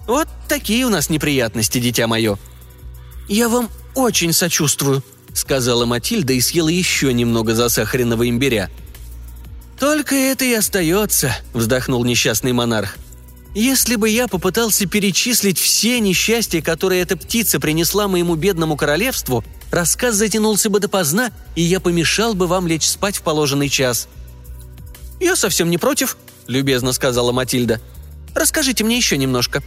Вот 0.07 0.29
такие 0.51 0.85
у 0.85 0.91
нас 0.91 1.09
неприятности, 1.09 1.79
дитя 1.79 2.07
мое». 2.07 2.39
«Я 3.27 3.49
вам 3.49 3.71
очень 3.95 4.35
сочувствую»,— 4.35 5.03
сказала 5.33 5.87
Матильда 5.87 6.35
и 6.35 6.43
съела 6.43 6.69
еще 6.69 7.11
немного 7.15 7.55
засахаренного 7.55 8.29
имбиря. 8.29 8.69
«Только 9.79 10.15
это 10.15 10.45
и 10.45 10.53
остается»,— 10.53 11.35
вздохнул 11.55 12.05
несчастный 12.05 12.53
монарх. 12.53 12.99
«Если 13.55 13.97
бы 13.97 14.09
я 14.09 14.29
попытался 14.29 14.87
перечислить 14.87 15.59
все 15.59 15.99
несчастья, 16.01 16.61
которые 16.61 17.03
эта 17.03 17.17
птица 17.17 17.59
принесла 17.59 18.07
моему 18.07 18.37
бедному 18.37 18.77
королевству, 18.77 19.45
рассказ 19.73 20.15
затянулся 20.15 20.71
бы 20.71 20.79
допоздна, 20.79 21.33
и 21.57 21.63
я 21.63 21.81
помешал 21.81 22.35
бы 22.35 22.47
вам 22.47 22.67
лечь 22.67 22.87
спать 22.87 23.17
в 23.17 23.23
положенный 23.23 23.69
час». 23.69 24.09
«Я 25.21 25.37
совсем 25.37 25.69
не 25.69 25.79
против»,— 25.79 26.17
любезно 26.47 26.93
сказала 26.93 27.33
Матильда. 27.33 27.81
«Расскажите 28.35 28.85
мне 28.85 28.97
еще 28.97 29.17
немножко». 29.17 29.63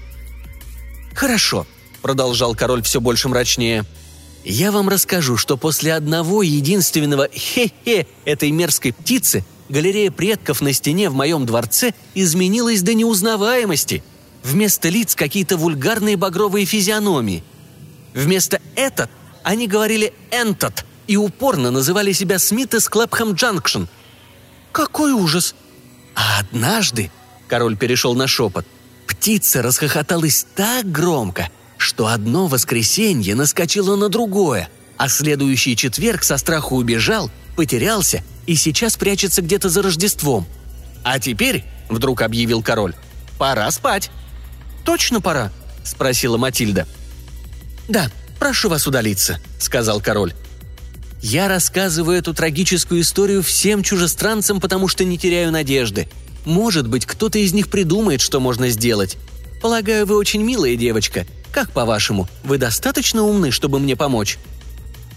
«Хорошо»,— 1.14 1.68
продолжал 2.02 2.56
король 2.56 2.82
все 2.82 3.00
больше 3.00 3.30
мрачнее. 3.30 3.86
«Я 4.44 4.72
вам 4.72 4.90
расскажу, 4.90 5.38
что 5.38 5.58
после 5.58 5.94
одного 5.94 6.42
единственного 6.42 7.30
«хе-хе» 7.30 8.08
этой 8.26 8.52
мерзкой 8.52 8.94
птицы 8.94 9.46
галерея 9.74 10.12
предков 10.12 10.62
на 10.62 10.72
стене 10.72 11.10
в 11.10 11.16
моем 11.16 11.46
дворце 11.46 11.94
изменилась 12.14 12.84
до 12.84 12.94
неузнаваемости. 12.94 14.04
Вместо 14.44 14.90
лиц 14.90 15.16
какие-то 15.16 15.58
вульгарные 15.58 16.16
багровые 16.16 16.66
физиономии. 16.66 17.44
Вместо 18.14 18.62
«этот» 18.76 19.10
Они 19.44 19.68
говорили 19.68 20.14
«энтот» 20.32 20.86
и 21.06 21.18
упорно 21.18 21.70
называли 21.70 22.14
себя 22.14 22.40
Смит 22.40 22.74
из 22.74 22.88
Клэпхэм 22.88 23.34
Джанкшн. 23.34 23.84
«Какой 24.72 25.12
ужас!» 25.12 25.54
А 26.16 26.40
однажды, 26.40 27.12
король 27.50 27.76
перешел 27.76 28.16
на 28.16 28.28
шепот, 28.28 28.66
птица 29.06 29.62
расхохоталась 29.62 30.46
так 30.56 30.90
громко, 30.90 31.50
что 31.78 32.08
одно 32.08 32.48
воскресенье 32.48 33.36
наскочило 33.36 33.98
на 33.98 34.08
другое, 34.08 34.70
а 34.98 35.10
следующий 35.10 35.76
четверг 35.76 36.24
со 36.24 36.38
страху 36.38 36.78
убежал, 36.78 37.30
потерялся 37.58 38.24
и 38.46 38.56
сейчас 38.56 38.98
прячется 38.98 39.42
где-то 39.42 39.70
за 39.70 39.82
Рождеством. 39.82 40.46
«А 41.04 41.20
теперь»,— 41.20 41.64
вдруг 41.90 42.22
объявил 42.22 42.62
король,— 42.62 42.96
«пора 43.38 43.70
спать». 43.72 44.10
«Точно 44.86 45.22
пора?»— 45.22 45.52
спросила 45.84 46.38
Матильда. 46.38 46.88
«Да, 47.88 48.10
«Прошу 48.44 48.68
вас 48.68 48.86
удалиться»,— 48.88 49.40
сказал 49.58 50.02
король. 50.02 50.34
«Я 51.22 51.48
рассказываю 51.48 52.18
эту 52.18 52.34
трагическую 52.34 53.00
историю 53.00 53.42
всем 53.42 53.84
чужестранцам, 53.84 54.60
потому 54.60 54.90
что 54.90 55.06
не 55.06 55.18
теряю 55.18 55.50
надежды. 55.50 56.10
Может 56.44 56.90
быть, 56.90 57.06
кто-то 57.06 57.40
из 57.40 57.54
них 57.54 57.70
придумает, 57.70 58.20
что 58.20 58.42
можно 58.42 58.68
сделать. 58.68 59.16
Полагаю, 59.62 60.06
вы 60.06 60.18
очень 60.18 60.44
милая 60.44 60.76
девочка. 60.76 61.26
Как 61.54 61.72
по-вашему, 61.72 62.28
вы 62.44 62.58
достаточно 62.58 63.24
умны, 63.24 63.52
чтобы 63.52 63.80
мне 63.80 63.96
помочь?» 63.96 64.38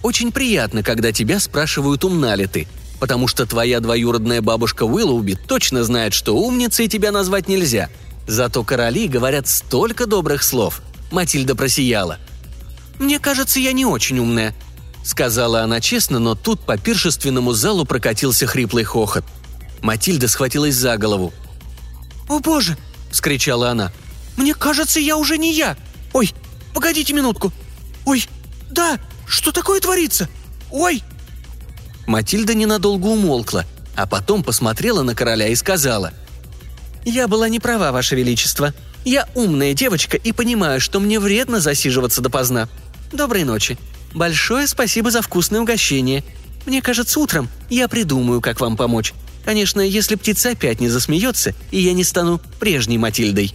Очень 0.05 0.31
приятно, 0.31 0.85
когда 0.85 1.11
тебя 1.11 1.41
спрашивают, 1.41 2.05
умна 2.05 2.37
ли 2.37 2.47
ты, 2.47 2.69
потому 2.98 3.28
что 3.28 3.46
твоя 3.46 3.80
двоюродная 3.80 4.40
бабушка 4.42 4.85
Уиллоуби 4.85 5.35
точно 5.35 5.85
знает, 5.85 6.14
что 6.14 6.37
умницей 6.37 6.88
тебя 6.88 7.12
назвать 7.12 7.48
нельзя. 7.48 7.88
Зато 8.26 8.64
короли 8.64 9.09
говорят 9.09 9.48
столько 9.48 10.06
добрых 10.06 10.42
слов. 10.42 10.82
Матильда 11.11 11.54
просияла. 11.54 12.18
«Мне 12.98 13.18
кажется, 13.18 13.61
я 13.61 13.72
не 13.72 13.85
очень 13.85 14.18
умная»,— 14.18 14.54
сказала 15.04 15.62
она 15.62 15.80
честно, 15.80 16.18
но 16.18 16.35
тут 16.35 16.61
по 16.61 16.78
пиршественному 16.78 17.52
залу 17.52 17.85
прокатился 17.85 18.46
хриплый 18.46 18.85
хохот. 18.85 19.24
Матильда 19.82 20.28
схватилась 20.28 20.74
за 20.74 20.96
голову. 20.96 21.32
«О 22.28 22.40
боже!»— 22.40 22.76
вскричала 23.11 23.70
она. 23.70 23.92
«Мне 24.37 24.54
кажется, 24.54 24.98
я 24.98 25.16
уже 25.16 25.38
не 25.38 25.52
я! 25.52 25.76
Ой, 26.12 26.32
погодите 26.74 27.12
минутку! 27.12 27.52
Ой, 28.04 28.24
да, 28.70 28.98
что 29.26 29.52
такое 29.52 29.80
творится? 29.80 30.28
Ой!» 30.70 31.02
Матильда 32.07 32.55
ненадолго 32.55 33.07
умолкла, 33.07 33.64
а 33.95 34.07
потом 34.07 34.42
посмотрела 34.42 35.03
на 35.03 35.14
короля 35.14 35.49
и 35.49 35.55
сказала. 35.55 36.12
«Я 37.05 37.29
была 37.29 37.49
не 37.49 37.61
права, 37.61 37.92
Ваше 37.92 38.16
Величество. 38.16 38.75
Я 39.05 39.29
умная 39.35 39.75
девочка 39.75 40.16
и 40.16 40.33
понимаю, 40.33 40.81
что 40.81 41.01
мне 41.01 41.21
вредно 41.21 41.61
засиживаться 41.61 42.21
допоздна. 42.21 42.69
Доброй 43.12 43.45
ночи. 43.45 43.79
Большое 44.14 44.66
спасибо 44.66 45.11
за 45.11 45.23
вкусное 45.23 45.61
угощение. 45.61 46.25
Мне 46.64 46.83
кажется, 46.83 47.21
утром 47.21 47.49
я 47.71 47.87
придумаю, 47.87 48.40
как 48.40 48.61
вам 48.61 48.77
помочь. 48.77 49.14
Конечно, 49.45 49.81
если 49.81 50.16
птица 50.16 50.51
опять 50.51 50.81
не 50.81 50.88
засмеется, 50.88 51.55
и 51.71 51.81
я 51.81 51.92
не 51.92 52.05
стану 52.05 52.40
прежней 52.59 52.99
Матильдой». 52.99 53.55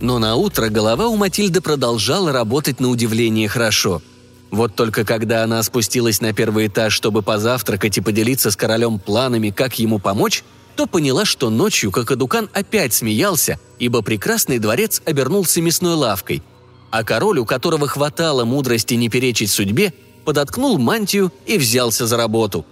Но 0.00 0.18
на 0.18 0.34
утро 0.34 0.68
голова 0.68 1.08
у 1.08 1.16
Матильды 1.16 1.62
продолжала 1.62 2.30
работать 2.30 2.80
на 2.80 2.88
удивление 2.88 3.48
хорошо. 3.48 4.02
Вот 4.50 4.74
только 4.74 5.04
когда 5.04 5.42
она 5.42 5.62
спустилась 5.62 6.20
на 6.20 6.32
первый 6.32 6.68
этаж, 6.68 6.92
чтобы 6.92 7.22
позавтракать 7.22 7.98
и 7.98 8.00
поделиться 8.00 8.50
с 8.50 8.56
королем 8.56 8.98
планами, 8.98 9.50
как 9.50 9.78
ему 9.78 9.98
помочь, 9.98 10.44
то 10.76 10.86
поняла, 10.86 11.24
что 11.24 11.50
ночью 11.50 11.90
Кокодукан 11.90 12.48
опять 12.52 12.94
смеялся, 12.94 13.58
ибо 13.78 14.02
прекрасный 14.02 14.58
дворец 14.58 15.02
обернулся 15.04 15.60
мясной 15.60 15.94
лавкой– 15.94 16.42
а 16.90 17.04
король, 17.04 17.38
у 17.38 17.44
которого 17.44 17.88
хватало 17.88 18.44
мудрости 18.44 18.94
не 18.94 19.08
перечить 19.08 19.50
судьбе, 19.50 19.92
подоткнул 20.24 20.78
мантию 20.78 21.32
и 21.44 21.58
взялся 21.58 22.06
за 22.06 22.16
работу. 22.16 22.64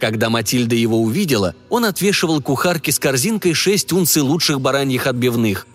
Когда 0.00 0.30
Матильда 0.30 0.74
его 0.74 1.00
увидела, 1.00 1.54
он 1.68 1.84
отвешивал 1.84 2.40
кухарке 2.40 2.92
с 2.92 2.98
корзинкой 2.98 3.54
шесть 3.54 3.92
унций 3.92 4.22
лучших 4.22 4.60
бараньих 4.60 5.06
отбивных. 5.06 5.66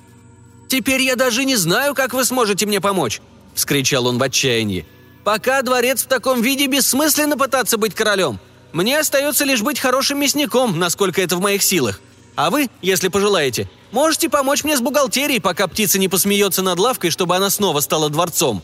«Теперь 0.67 1.01
я 1.01 1.15
даже 1.15 1.45
не 1.45 1.55
знаю, 1.55 1.93
как 1.93 2.13
вы 2.13 2.23
сможете 2.25 2.65
мне 2.65 2.81
помочь!»– 2.81 3.21
вскричал 3.53 4.07
он 4.07 4.17
в 4.17 4.23
отчаянии. 4.23 4.85
«Пока 5.23 5.61
дворец 5.61 6.03
в 6.03 6.07
таком 6.07 6.41
виде 6.41 6.67
бессмысленно 6.67 7.37
пытаться 7.37 7.77
быть 7.77 7.95
королем. 7.95 8.39
Мне 8.71 8.99
остается 8.99 9.45
лишь 9.45 9.61
быть 9.61 9.79
хорошим 9.79 10.19
мясником, 10.19 10.79
насколько 10.79 11.21
это 11.21 11.37
в 11.37 11.41
моих 11.41 11.63
силах. 11.63 12.01
А 12.35 12.49
вы, 12.49 12.69
если 12.81 13.07
пожелаете, 13.07 13.69
можете 13.91 14.27
помочь 14.27 14.63
мне 14.63 14.75
с 14.75 14.81
бухгалтерией, 14.81 15.39
пока 15.39 15.67
птица 15.67 15.99
не 15.99 16.07
посмеется 16.09 16.61
над 16.61 16.79
лавкой, 16.79 17.11
чтобы 17.11 17.35
она 17.35 17.49
снова 17.49 17.79
стала 17.79 18.09
дворцом». 18.09 18.61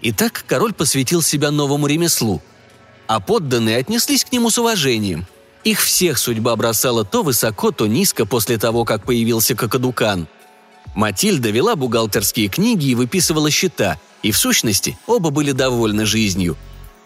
Итак, 0.00 0.44
король 0.48 0.72
посвятил 0.72 1.22
себя 1.22 1.50
новому 1.50 1.86
ремеслу– 1.86 2.40
а 3.06 3.20
подданные 3.20 3.76
отнеслись 3.76 4.24
к 4.24 4.32
нему 4.32 4.48
с 4.48 4.58
уважением. 4.58 5.26
Их 5.64 5.80
всех 5.80 6.16
судьба 6.16 6.56
бросала 6.56 7.04
то 7.04 7.22
высоко, 7.22 7.70
то 7.70 7.86
низко 7.86 8.24
после 8.24 8.56
того, 8.56 8.86
как 8.86 9.04
появился 9.04 9.54
Кокодукан. 9.54 10.26
Матильда 10.94 11.50
вела 11.50 11.76
бухгалтерские 11.76 12.48
книги 12.48 12.86
и 12.86 12.94
выписывала 12.94 13.50
счета, 13.50 13.98
и 14.22 14.30
в 14.30 14.38
сущности 14.38 14.98
оба 15.06 15.30
были 15.30 15.52
довольны 15.52 16.06
жизнью. 16.06 16.56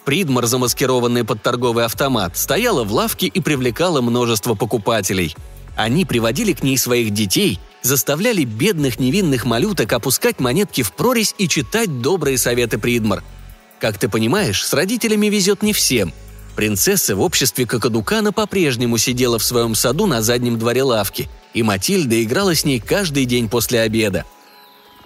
Придмар, 0.04 0.46
замаскированный 0.46 1.24
под 1.24 1.42
торговый 1.42 1.84
автомат, 1.84 2.36
стояла 2.36 2.84
в 2.84 2.92
лавке 2.92 3.26
и 3.26 3.40
привлекала 3.40 4.00
множество 4.00 4.54
покупателей. 4.54 5.34
Они 5.76 6.04
приводили 6.04 6.52
к 6.52 6.62
ней 6.62 6.78
своих 6.78 7.10
детей, 7.10 7.58
заставляли 7.82 8.44
бедных 8.44 8.98
невинных 8.98 9.44
малюток 9.44 9.92
опускать 9.92 10.40
монетки 10.40 10.82
в 10.82 10.92
прорезь 10.92 11.34
и 11.38 11.48
читать 11.48 12.00
добрые 12.00 12.38
советы 12.38 12.78
Придмар– 12.78 13.22
как 13.80 13.98
ты 13.98 14.08
понимаешь, 14.08 14.64
с 14.64 14.72
родителями 14.72 15.26
везет 15.26 15.62
не 15.62 15.72
всем. 15.72 16.12
Принцесса 16.54 17.14
в 17.14 17.20
обществе 17.20 17.66
Кокодукана 17.66 18.32
по-прежнему 18.32 18.96
сидела 18.96 19.38
в 19.38 19.44
своем 19.44 19.74
саду 19.74 20.06
на 20.06 20.22
заднем 20.22 20.58
дворе 20.58 20.82
лавки, 20.82 21.28
и 21.52 21.62
Матильда 21.62 22.22
играла 22.22 22.54
с 22.54 22.64
ней 22.64 22.80
каждый 22.80 23.26
день 23.26 23.48
после 23.48 23.80
обеда. 23.80 24.24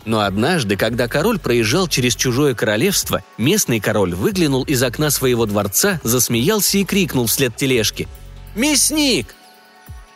Но 0.05 0.21
однажды, 0.21 0.77
когда 0.77 1.09
король 1.09 1.39
проезжал 1.39 1.87
через 1.87 2.17
чужое 2.17 2.55
королевство, 2.55 3.23
местный 3.37 3.81
король 3.81 4.15
выглянул 4.15 4.63
из 4.63 4.83
окна 4.83 5.11
своего 5.11 5.47
дворца, 5.47 6.01
засмеялся 6.03 6.79
и 6.79 6.85
крикнул 6.85 7.27
вслед 7.27 7.55
тележки. 7.57 8.09
«Мясник!» 8.55 9.35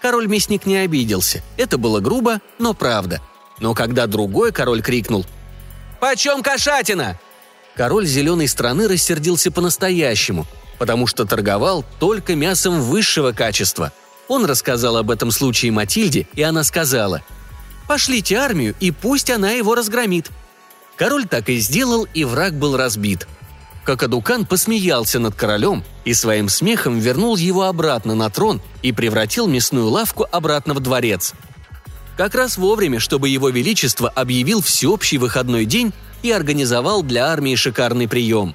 Король-мясник 0.00 0.66
не 0.66 0.76
обиделся. 0.76 1.42
Это 1.56 1.78
было 1.78 2.00
грубо, 2.00 2.40
но 2.58 2.74
правда. 2.74 3.20
Но 3.58 3.74
когда 3.74 4.06
другой 4.06 4.52
король 4.52 4.82
крикнул 4.82 5.24
«Почем 6.00 6.42
кошатина?» 6.42 7.18
король 7.74 8.06
зеленой 8.06 8.48
страны 8.48 8.88
рассердился 8.88 9.50
по-настоящему, 9.50 10.46
потому 10.78 11.06
что 11.06 11.24
торговал 11.24 11.84
только 11.98 12.34
мясом 12.34 12.80
высшего 12.82 13.32
качества. 13.32 13.92
Он 14.28 14.44
рассказал 14.44 14.96
об 14.96 15.10
этом 15.10 15.30
случае 15.30 15.72
Матильде, 15.72 16.26
и 16.34 16.42
она 16.42 16.64
сказала 16.64 17.22
«Пошлите 17.86 18.36
армию, 18.36 18.74
и 18.80 18.90
пусть 18.90 19.30
она 19.30 19.52
его 19.52 19.74
разгромит». 19.74 20.30
Король 20.96 21.26
так 21.26 21.48
и 21.48 21.58
сделал, 21.58 22.06
и 22.14 22.24
враг 22.24 22.54
был 22.54 22.76
разбит. 22.76 23.26
Кокадукан 23.84 24.46
посмеялся 24.46 25.18
над 25.18 25.34
королем 25.34 25.84
и 26.04 26.14
своим 26.14 26.48
смехом 26.48 26.98
вернул 26.98 27.36
его 27.36 27.64
обратно 27.64 28.14
на 28.14 28.30
трон 28.30 28.62
и 28.82 28.92
превратил 28.92 29.46
мясную 29.46 29.88
лавку 29.88 30.26
обратно 30.30 30.72
в 30.72 30.80
дворец. 30.80 31.34
Как 32.16 32.34
раз 32.34 32.56
вовремя, 32.56 33.00
чтобы 33.00 33.28
его 33.28 33.50
величество 33.50 34.08
объявил 34.08 34.62
всеобщий 34.62 35.18
выходной 35.18 35.64
день 35.64 35.92
и 36.22 36.30
организовал 36.30 37.02
для 37.02 37.26
армии 37.26 37.56
шикарный 37.56 38.08
прием. 38.08 38.54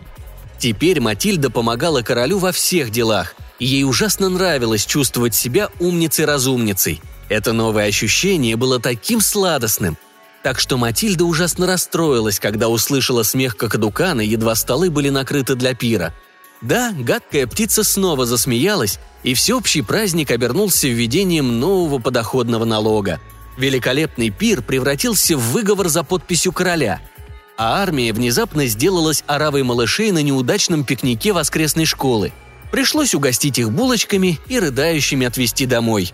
Теперь 0.58 1.00
Матильда 1.00 1.50
помогала 1.50 2.02
королю 2.02 2.40
во 2.40 2.52
всех 2.52 2.90
делах, 2.90 3.36
и 3.60 3.66
ей 3.66 3.84
ужасно 3.84 4.30
нравилось 4.30 4.86
чувствовать 4.86 5.36
себя 5.36 5.70
умницей-разумницей. 5.80 7.02
Это 7.30 7.54
новое 7.54 7.86
ощущение 7.86 8.56
было 8.56 8.80
таким 8.80 9.22
сладостным. 9.22 9.98
Так 10.44 10.60
что 10.60 10.78
Матильда 10.78 11.26
ужасно 11.26 11.68
расстроилась, 11.68 12.40
когда 12.40 12.70
услышала 12.70 13.24
смех 13.24 13.56
Кокодукана, 13.58 14.22
едва 14.22 14.56
столы 14.56 14.90
были 14.90 15.10
накрыты 15.10 15.56
для 15.56 15.74
пира. 15.74 16.14
Да, 16.62 16.92
гадкая 16.98 17.48
птица 17.48 17.84
снова 17.84 18.26
засмеялась, 18.26 19.00
и 19.24 19.34
всеобщий 19.34 19.84
праздник 19.84 20.32
обернулся 20.32 20.88
введением 20.88 21.60
нового 21.60 22.00
подоходного 22.00 22.66
налога. 22.66 23.20
Великолепный 23.58 24.30
пир 24.30 24.62
превратился 24.62 25.38
в 25.38 25.52
выговор 25.52 25.90
за 25.90 26.04
подписью 26.04 26.52
короля– 26.52 27.00
а 27.60 27.84
армия 27.84 28.14
внезапно 28.14 28.68
сделалась 28.68 29.26
оравой 29.28 29.64
малышей 29.64 30.12
на 30.12 30.20
неудачном 30.20 30.86
пикнике 30.86 31.34
воскресной 31.34 31.84
школы. 31.84 32.32
Пришлось 32.72 33.14
угостить 33.14 33.60
их 33.60 33.70
булочками 33.70 34.40
и 34.48 34.58
рыдающими 34.58 35.28
отвезти 35.28 35.66
домой. 35.66 36.14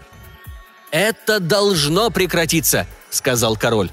«Это 0.96 1.42
должно 1.42 2.10
прекратиться»,— 2.10 2.88
сказал 3.10 3.58
король. 3.58 3.92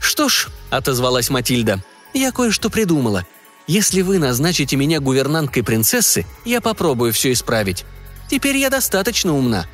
«Что 0.00 0.30
ж»,— 0.30 0.48
отозвалась 0.70 1.28
Матильда,— 1.28 1.84
«я 2.14 2.32
кое-что 2.32 2.70
придумала. 2.70 3.26
Если 3.66 4.00
вы 4.00 4.18
назначите 4.18 4.74
меня 4.76 5.00
гувернанткой 5.00 5.62
принцессы, 5.62 6.24
я 6.46 6.62
попробую 6.62 7.12
все 7.12 7.30
исправить. 7.30 7.84
Теперь 8.30 8.56
я 8.56 8.70
достаточно 8.70 9.34
умна». 9.34 9.66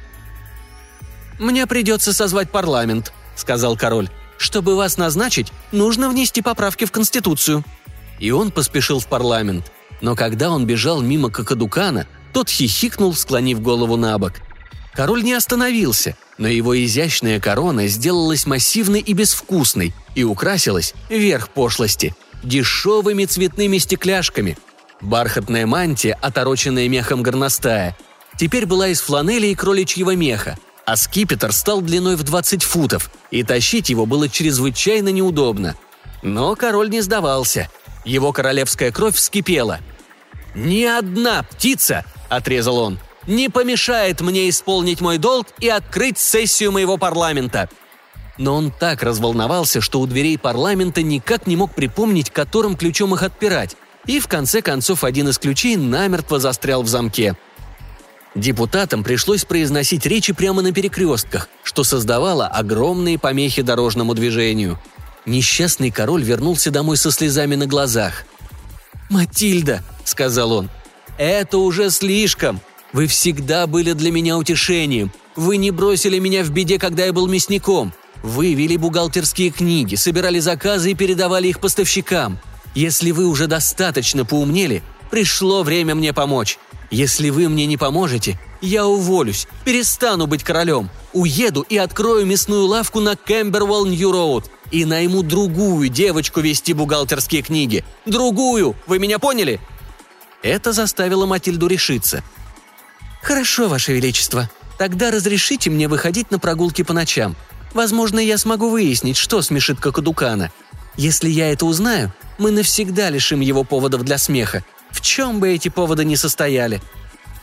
«Мне 1.39 1.69
придется 1.69 2.13
созвать 2.13 2.51
парламент»,— 2.51 3.13
сказал 3.37 3.77
король. 3.77 4.11
Чтобы 4.37 4.75
вас 4.75 4.97
назначить, 4.97 5.53
нужно 5.71 6.09
внести 6.09 6.43
поправки 6.43 6.85
в 6.85 6.91
Конституцию». 6.91 7.63
И 8.19 8.33
он 8.33 8.51
поспешил 8.51 8.99
в 8.99 9.07
парламент. 9.07 9.71
Но 10.01 10.17
когда 10.17 10.51
он 10.51 10.67
бежал 10.67 11.01
мимо 11.01 11.31
Кокадукана, 11.31 12.09
тот 12.33 12.49
хихикнул, 12.49 13.15
склонив 13.15 13.61
голову 13.61 13.97
на 13.97 14.19
бок. 14.19 14.33
Король 14.95 15.23
не 15.23 15.33
остановился, 15.33 16.17
но 16.39 16.49
его 16.49 16.77
изящная 16.85 17.41
корона 17.41 17.87
сделалась 17.87 18.47
массивной 18.47 19.01
и 19.01 19.13
безвкусной 19.13 19.95
и 20.15 20.25
украсилась, 20.25 20.95
верх 21.09 21.49
пошлости, 21.51 22.15
дешевыми 22.43 23.25
цветными 23.25 23.79
стекляшками. 23.79 24.59
Бархатная 25.01 25.67
мантия, 25.67 26.19
отороченная 26.21 26.89
мехом 26.89 27.23
горностая, 27.23 27.97
теперь 28.37 28.67
была 28.67 28.89
из 28.89 29.01
фланели 29.01 29.49
и 29.49 29.55
кроличьего 29.55 30.15
меха– 30.15 30.59
а 30.91 30.97
скипетр 30.97 31.53
стал 31.53 31.83
длиной 31.83 32.17
в 32.17 32.25
20 32.25 32.65
футов, 32.65 33.13
и 33.31 33.45
тащить 33.45 33.91
его 33.91 34.07
было 34.07 34.29
чрезвычайно 34.29 35.11
неудобно. 35.11 35.77
Но 36.23 36.57
король 36.57 36.91
не 36.91 37.01
сдавался. 37.01 37.71
Его 38.05 38.33
королевская 38.33 38.91
кровь 38.91 39.15
вскипела. 39.15 39.79
«Ни 40.57 40.83
одна 40.83 41.45
птица»,— 41.45 42.05
отрезал 42.29 42.79
он,— 42.79 42.99
«не 43.27 43.49
помешает 43.49 44.21
мне 44.21 44.49
исполнить 44.49 45.01
мой 45.01 45.19
долг 45.19 45.47
и 45.59 45.69
открыть 45.69 46.19
сессию 46.19 46.73
моего 46.73 46.97
парламента». 46.97 47.69
Но 48.39 48.55
он 48.55 48.71
так 48.71 49.03
разволновался, 49.03 49.81
что 49.81 50.01
у 50.01 50.07
дверей 50.07 50.39
парламента 50.39 51.03
никак 51.03 51.47
не 51.47 51.57
мог 51.57 51.75
припомнить, 51.75 52.31
которым 52.31 52.77
ключом 52.77 53.15
их 53.15 53.23
отпирать, 53.23 53.77
и 54.07 54.19
в 54.19 54.29
конце 54.29 54.63
концов 54.63 55.05
один 55.05 55.29
из 55.29 55.39
ключей 55.39 55.77
намертво 55.77 56.39
застрял 56.39 56.83
в 56.83 56.89
замке— 56.89 57.37
Депутатам 58.35 59.03
пришлось 59.03 59.45
произносить 59.45 60.07
речи 60.07 60.33
прямо 60.33 60.63
на 60.63 60.73
перекрестках, 60.73 61.49
что 61.65 61.83
создавало 61.83 62.47
огромные 62.47 63.19
помехи 63.19 63.63
дорожному 63.63 64.15
движению. 64.15 64.79
Несчастный 65.27 65.91
король 65.91 66.23
вернулся 66.23 66.71
домой 66.71 66.97
со 66.97 67.11
слезами 67.11 67.57
на 67.57 67.67
глазах. 67.67 68.25
«Матильда»,— 69.11 69.83
сказал 70.05 70.53
он,— 70.53 70.71
«это 71.19 71.59
уже 71.59 71.91
слишком. 71.91 72.61
Вы 72.93 73.07
всегда 73.07 73.67
были 73.67 73.93
для 73.93 74.11
меня 74.11 74.37
утешением. 74.37 75.13
Вы 75.37 75.57
не 75.57 75.71
бросили 75.71 76.19
меня 76.19 76.43
в 76.43 76.51
беде, 76.51 76.79
когда 76.79 77.05
я 77.05 77.13
был 77.13 77.27
мясником. 77.29 77.93
Вы 78.23 78.55
вели 78.55 78.77
бухгалтерские 78.77 79.51
книги, 79.51 79.95
собирали 79.95 80.41
заказы 80.41 80.91
и 80.91 80.95
передавали 80.95 81.49
их 81.49 81.61
поставщикам. 81.61 82.39
Если 82.75 83.13
вы 83.13 83.27
уже 83.27 83.47
достаточно 83.47 84.25
поумнели, 84.25 84.83
пришло 85.11 85.63
время 85.63 85.95
мне 85.95 86.13
помочь. 86.13 86.59
Если 86.91 87.31
вы 87.31 87.49
мне 87.49 87.67
не 87.67 87.77
поможете, 87.77 88.39
я 88.61 88.87
уволюсь, 88.87 89.47
перестану 89.65 90.27
быть 90.27 90.43
королем, 90.43 90.91
уеду 91.13 91.65
и 91.69 91.77
открою 91.77 92.27
мясную 92.27 92.67
лавку 92.67 93.01
на 93.01 93.17
Кэмбервелл 93.17 93.87
Нью-Роуд 93.87 94.51
и 94.73 94.85
найму 94.85 95.23
другую 95.23 95.89
девочку 95.89 96.41
вести 96.41 96.73
бухгалтерские 96.73 97.43
книги. 97.43 97.85
Другую, 98.07 98.75
вы 98.87 98.99
меня 98.99 99.19
поняли?» 99.19 99.61
Это 100.43 100.73
заставило 100.73 101.27
Матильду 101.27 101.67
решиться. 101.67 102.25
«Хорошо, 103.23 103.69
Ваше 103.69 103.93
Величество. 103.93 104.49
Тогда 104.79 105.11
разрешите 105.11 105.69
мне 105.71 105.89
выходить 105.89 106.31
на 106.31 106.39
прогулки 106.39 106.83
по 106.83 106.93
ночам. 106.93 107.37
Возможно, 107.75 108.19
я 108.19 108.39
смогу 108.39 108.71
выяснить, 108.71 109.17
что 109.17 109.43
смешит 109.43 109.79
Кокодукана. 109.79 110.51
Если 110.97 111.29
я 111.29 111.53
это 111.53 111.67
узнаю, 111.67 112.13
мы 112.39 112.51
навсегда 112.51 113.11
лишим 113.11 113.41
его 113.41 113.63
поводов 113.65 114.03
для 114.03 114.19
смеха, 114.19 114.65
в 114.91 115.01
чем 115.01 115.39
бы 115.39 115.51
эти 115.51 115.69
поводы 115.69 116.05
ни 116.05 116.15
состояли. 116.15 116.81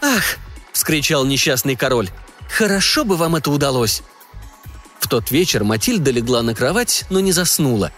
«Ах!»– 0.02 0.38
вскричал 0.74 1.26
несчастный 1.26 1.76
король. 1.76 2.10
«Хорошо 2.50 3.04
бы 3.04 3.16
вам 3.16 3.36
это 3.36 3.52
удалось!» 3.52 4.02
В 5.00 5.08
тот 5.08 5.32
вечер 5.32 5.64
Матильда 5.64 6.12
легла 6.12 6.42
на 6.42 6.54
кровать, 6.54 7.06
но 7.10 7.20
не 7.20 7.32
заснула. 7.32 7.92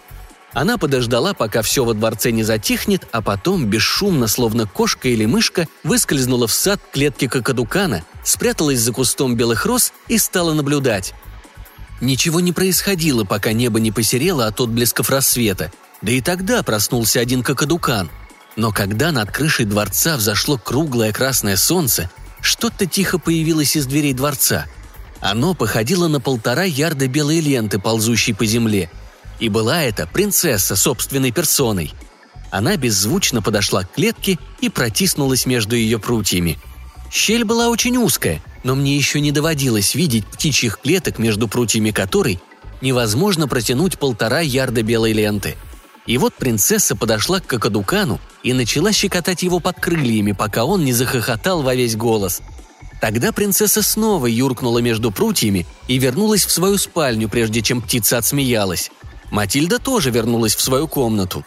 Она 0.54 0.78
подождала, 0.78 1.34
пока 1.34 1.62
все 1.62 1.86
во 1.86 1.94
дворце 1.94 2.32
не 2.32 2.44
затихнет, 2.44 3.08
а 3.12 3.22
потом, 3.22 3.68
бесшумно, 3.68 4.28
словно 4.28 4.66
кошка 4.66 5.08
или 5.08 5.26
мышка, 5.26 5.68
выскользнула 5.84 6.48
в 6.48 6.52
сад 6.52 6.82
клетки 6.92 7.28
Кокодукана, 7.28 8.04
спряталась 8.24 8.80
за 8.80 8.92
кустом 8.92 9.36
белых 9.36 9.66
роз 9.66 9.94
и 10.08 10.18
стала 10.18 10.54
наблюдать. 10.54 11.14
Ничего 12.02 12.40
не 12.40 12.52
происходило, 12.52 13.26
пока 13.26 13.54
небо 13.54 13.80
не 13.80 13.92
посерело 13.92 14.48
от 14.48 14.60
отблесков 14.60 15.10
рассвета. 15.10 15.72
Да 16.02 16.12
и 16.12 16.22
тогда 16.22 16.64
проснулся 16.64 17.20
один 17.20 17.44
Кокодукан. 17.44 18.10
Но 18.56 18.72
когда 18.72 19.12
над 19.12 19.32
крышей 19.32 19.66
дворца 19.66 20.18
взошло 20.18 20.58
круглое 20.58 21.14
красное 21.14 21.58
солнце, 21.58 22.10
что-то 22.42 22.86
тихо 22.86 23.20
появилось 23.20 23.76
из 23.76 23.86
дверей 23.86 24.14
дворца. 24.14 24.66
Оно 25.20 25.54
походило 25.54 26.08
на 26.08 26.20
полтора 26.20 26.64
ярда 26.64 27.08
белой 27.08 27.42
ленты, 27.42 27.78
ползущей 27.78 28.34
по 28.34 28.46
земле– 28.46 28.90
и 29.40 29.50
была 29.50 29.84
это 29.84 30.08
принцесса 30.08 30.76
собственной 30.76 31.32
персоной. 31.32 31.94
Она 32.52 32.78
беззвучно 32.78 33.42
подошла 33.42 33.84
к 33.84 33.94
клетке 33.94 34.40
и 34.60 34.70
протиснулась 34.70 35.46
между 35.46 35.76
ее 35.76 36.00
прутьями. 36.00 36.58
Щель 37.12 37.44
была 37.44 37.70
очень 37.70 37.98
узкая, 37.98 38.42
но 38.64 38.76
мне 38.76 38.96
еще 38.96 39.20
не 39.20 39.32
доводилось 39.32 39.96
видеть 39.96 40.26
птичьих 40.26 40.80
клеток, 40.80 41.20
между 41.20 41.48
прутьями 41.48 41.92
которой 41.92 42.40
невозможно 42.82 43.48
протянуть 43.48 44.00
полтора 44.00 44.40
ярда 44.40 44.84
белой 44.84 45.14
ленты. 45.14 45.56
И 46.06 46.18
вот 46.18 46.34
принцесса 46.34 46.96
подошла 46.96 47.40
к 47.40 47.46
Кокодукану 47.46 48.20
и 48.42 48.54
начала 48.54 48.92
щекотать 48.92 49.44
его 49.44 49.60
под 49.60 49.80
крыльями, 49.80 50.32
пока 50.32 50.66
он 50.66 50.84
не 50.84 50.94
захохотал 50.94 51.62
во 51.62 51.76
весь 51.76 51.96
голос. 51.96 52.42
Тогда 53.02 53.32
принцесса 53.32 53.82
снова 53.82 54.26
юркнула 54.26 54.80
между 54.80 55.12
прутьями 55.12 55.66
и 55.88 55.98
вернулась 55.98 56.46
в 56.46 56.52
свою 56.52 56.78
спальню, 56.78 57.30
прежде 57.30 57.62
чем 57.62 57.82
птица 57.82 58.18
отсмеялась. 58.18 58.92
Матильда 59.32 59.80
тоже 59.80 60.12
вернулась 60.12 60.56
в 60.56 60.62
свою 60.62 60.88
комнату. 60.88 61.46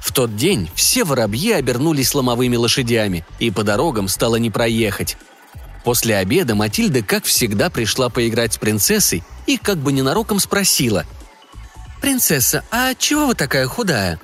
В 0.00 0.12
тот 0.12 0.36
день 0.36 0.70
все 0.74 1.04
воробьи 1.04 1.52
обернулись 1.52 2.14
ломовыми 2.14 2.56
лошадями, 2.56 3.26
и 3.38 3.50
по 3.50 3.62
дорогам 3.62 4.08
стало 4.08 4.36
не 4.36 4.50
проехать. 4.50 5.16
После 5.82 6.16
обеда 6.16 6.54
Матильда, 6.54 7.02
как 7.02 7.24
всегда, 7.24 7.70
пришла 7.70 8.08
поиграть 8.08 8.54
с 8.54 8.58
принцессой 8.58 9.22
и 9.46 9.56
как 9.56 9.78
бы 9.78 9.92
ненароком 9.92 10.40
спросила. 10.40 11.04
«Принцесса, 12.00 12.64
а 12.70 12.94
чего 12.94 13.26
вы 13.26 13.34
такая 13.34 13.66
худая?» 13.66 14.18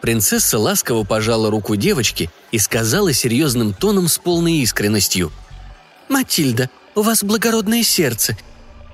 Принцесса 0.00 0.58
ласково 0.58 1.04
пожала 1.04 1.50
руку 1.50 1.76
девочки 1.76 2.30
и 2.52 2.58
сказала 2.58 3.12
серьезным 3.12 3.74
тоном 3.74 4.08
с 4.08 4.18
полной 4.18 4.54
искренностью. 4.58 5.30
«Матильда, 6.08 6.70
у 6.94 7.02
вас 7.02 7.22
благородное 7.22 7.82
сердце, 7.82 8.36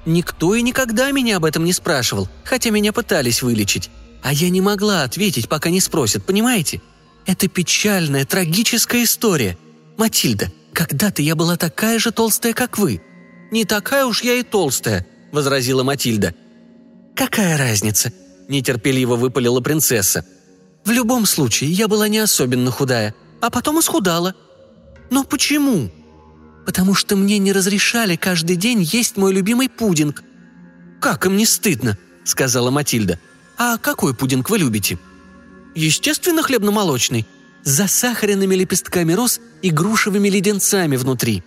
Никто 0.06 0.54
и 0.54 0.62
никогда 0.62 1.10
меня 1.10 1.36
об 1.36 1.44
этом 1.44 1.64
не 1.64 1.72
спрашивал, 1.72 2.28
хотя 2.44 2.70
меня 2.70 2.92
пытались 2.92 3.42
вылечить. 3.42 3.90
А 4.22 4.32
я 4.32 4.48
не 4.50 4.60
могла 4.60 5.02
ответить, 5.02 5.48
пока 5.48 5.68
не 5.68 5.80
спросят, 5.80 6.24
понимаете? 6.24 6.80
Это 7.26 7.48
печальная, 7.48 8.24
трагическая 8.24 9.02
история. 9.02 9.58
Матильда, 9.96 10.52
когда-то 10.72 11.22
я 11.22 11.34
была 11.34 11.56
такая 11.56 11.98
же 11.98 12.12
толстая, 12.12 12.52
как 12.52 12.78
вы. 12.78 13.02
Не 13.50 13.64
такая 13.64 14.06
уж 14.06 14.22
я 14.22 14.34
и 14.34 14.44
толстая, 14.44 15.06
возразила 15.32 15.82
Матильда. 15.82 16.34
Какая 17.16 17.58
разница? 17.58 18.12
нетерпеливо 18.48 19.16
выпалила 19.16 19.60
принцесса. 19.60 20.24
В 20.84 20.90
любом 20.92 21.26
случае, 21.26 21.72
я 21.72 21.88
была 21.88 22.06
не 22.06 22.18
особенно 22.18 22.70
худая, 22.70 23.12
а 23.40 23.50
потом 23.50 23.80
исхудала. 23.80 24.36
Но 25.10 25.24
почему? 25.24 25.90
Потому 26.66 26.94
что 26.94 27.14
мне 27.14 27.38
не 27.38 27.52
разрешали 27.52 28.16
каждый 28.16 28.56
день 28.56 28.82
есть 28.82 29.16
мой 29.16 29.32
любимый 29.32 29.70
пудинг». 29.70 30.24
«Как 31.00 31.24
им 31.24 31.36
не 31.36 31.46
стыдно?»– 31.46 31.96
сказала 32.24 32.70
Матильда. 32.70 33.20
«А 33.56 33.78
какой 33.78 34.14
пудинг 34.14 34.50
вы 34.50 34.58
любите?» 34.58 34.98
«Естественно, 35.76 36.42
хлебно-молочный, 36.42 37.24
с 37.62 37.70
засахаренными 37.70 38.56
лепестками 38.56 39.12
роз 39.12 39.40
и 39.62 39.70
грушевыми 39.70 40.28
леденцами 40.28 40.96
внутри». 40.96 41.44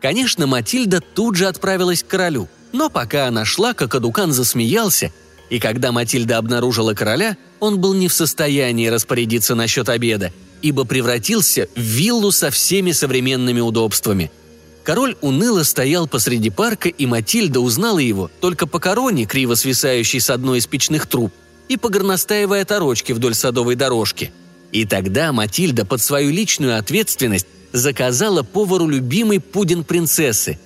Конечно, 0.00 0.46
Матильда 0.48 1.00
тут 1.00 1.36
же 1.36 1.46
отправилась 1.46 2.02
к 2.02 2.08
королю, 2.08 2.48
но 2.72 2.90
пока 2.90 3.28
она 3.28 3.44
шла, 3.44 3.72
Кокодукан 3.74 4.32
засмеялся, 4.32 5.12
и 5.48 5.60
когда 5.60 5.92
Матильда 5.92 6.38
обнаружила 6.38 6.94
короля, 6.94 7.36
он 7.60 7.78
был 7.78 7.94
не 7.94 8.08
в 8.08 8.12
состоянии 8.12 8.88
распорядиться 8.88 9.54
насчет 9.54 9.88
обеда, 9.88 10.32
ибо 10.60 10.84
превратился 10.84 11.68
в 11.76 11.80
виллу 11.80 12.32
со 12.32 12.50
всеми 12.50 12.92
современными 12.92 13.60
удобствами– 13.60 14.32
Король 14.84 15.16
уныло 15.20 15.62
стоял 15.62 16.08
посреди 16.08 16.50
парка, 16.50 16.88
и 16.88 17.06
Матильда 17.06 17.60
узнала 17.60 18.00
его 18.00 18.30
только 18.40 18.66
по 18.66 18.80
короне, 18.80 19.26
криво 19.26 19.54
свисающей 19.54 20.20
с 20.20 20.28
одной 20.28 20.58
из 20.58 20.66
печных 20.66 21.06
труб, 21.06 21.32
и 21.68 21.76
по 21.76 21.88
горностаевой 21.88 22.62
оторочке 22.62 23.14
вдоль 23.14 23.34
садовой 23.34 23.76
дорожки. 23.76 24.32
И 24.72 24.84
тогда 24.84 25.32
Матильда 25.32 25.84
под 25.84 26.00
свою 26.00 26.30
личную 26.30 26.78
ответственность 26.78 27.46
заказала 27.72 28.42
повару 28.42 28.88
любимый 28.88 29.38
пудинг 29.38 29.86
принцессы. 29.86 30.58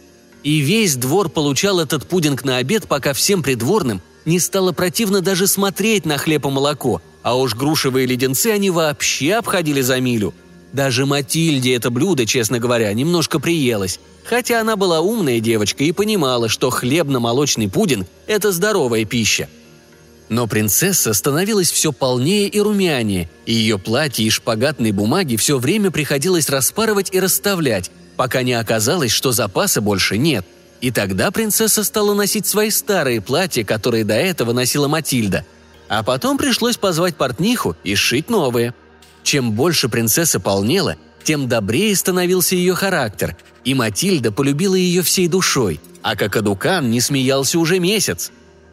И 0.43 0.59
весь 0.61 0.97
двор 0.97 1.29
получал 1.29 1.81
этот 1.81 2.09
пудинг 2.09 2.45
на 2.45 2.57
обед, 2.57 2.89
пока 2.89 3.13
всем 3.13 3.43
придворным 3.43 4.01
не 4.25 4.41
стало 4.41 4.73
противно 4.73 5.21
даже 5.21 5.47
смотреть 5.47 6.07
на 6.07 6.19
хлеб 6.19 6.47
и 6.47 6.49
молоко, 6.49 7.03
а 7.23 7.37
уж 7.37 7.55
грушевые 7.55 8.07
леденцы 8.07 8.49
они 8.49 8.71
вообще 8.71 9.35
обходили 9.35 9.83
за 9.83 10.01
милю– 10.01 10.33
даже 10.77 11.07
Матильде 11.07 11.75
это 11.75 11.91
блюдо, 11.91 12.27
честно 12.27 12.61
говоря, 12.61 12.93
немножко 12.93 13.41
приелось. 13.41 13.99
Хотя 14.25 14.61
она 14.61 14.77
была 14.77 15.01
умная 15.01 15.41
девочка 15.41 15.83
и 15.83 15.91
понимала, 15.91 16.49
что 16.49 16.71
хлебно-молочный 16.71 17.69
пудинг– 17.69 18.07
это 18.27 18.53
здоровая 18.53 19.05
пища. 19.07 19.49
Но 20.29 20.47
принцесса 20.47 21.15
становилась 21.15 21.71
все 21.71 21.93
полнее 21.93 22.49
и 22.49 22.61
румянее, 22.61 23.31
и 23.47 23.55
ее 23.55 23.79
платье 23.79 24.27
и 24.27 24.31
шпагатной 24.31 24.93
бумаги 24.93 25.37
все 25.37 25.59
время 25.59 25.91
приходилось 25.91 26.51
распарывать 26.51 27.09
и 27.13 27.21
расставлять, 27.21 27.91
пока 28.17 28.43
не 28.43 28.53
оказалось, 28.53 29.13
что 29.13 29.33
запаса 29.33 29.81
больше 29.81 30.19
нет. 30.19 30.45
И 30.83 30.91
тогда 30.91 31.31
принцесса 31.31 31.85
стала 31.85 32.13
носить 32.13 32.47
свои 32.47 32.69
старые 32.71 33.23
платья, 33.23 33.65
которые 33.65 34.05
до 34.05 34.15
этого 34.15 34.53
носила 34.53 34.89
Матильда. 34.89 35.47
А 35.89 36.03
потом 36.03 36.37
пришлось 36.37 36.77
позвать 36.77 37.17
портниху 37.17 37.77
и 37.83 37.95
сшить 37.95 38.29
новые– 38.29 38.75
чем 39.27 39.51
больше 39.51 39.89
принцесса 39.89 40.39
полнела, 40.39 40.97
тем 41.25 41.49
добрее 41.49 41.95
становился 41.97 42.55
ее 42.55 42.77
характер, 42.77 43.37
и 43.65 43.75
Матильда 43.75 44.31
полюбила 44.31 44.77
ее 44.77 45.03
всей 45.03 45.27
душой, 45.27 45.81
а 46.01 46.15
Кокодукан 46.15 46.89
не 46.89 47.01
смеялся 47.01 47.59
уже 47.59 47.81
месяц. 47.81 48.31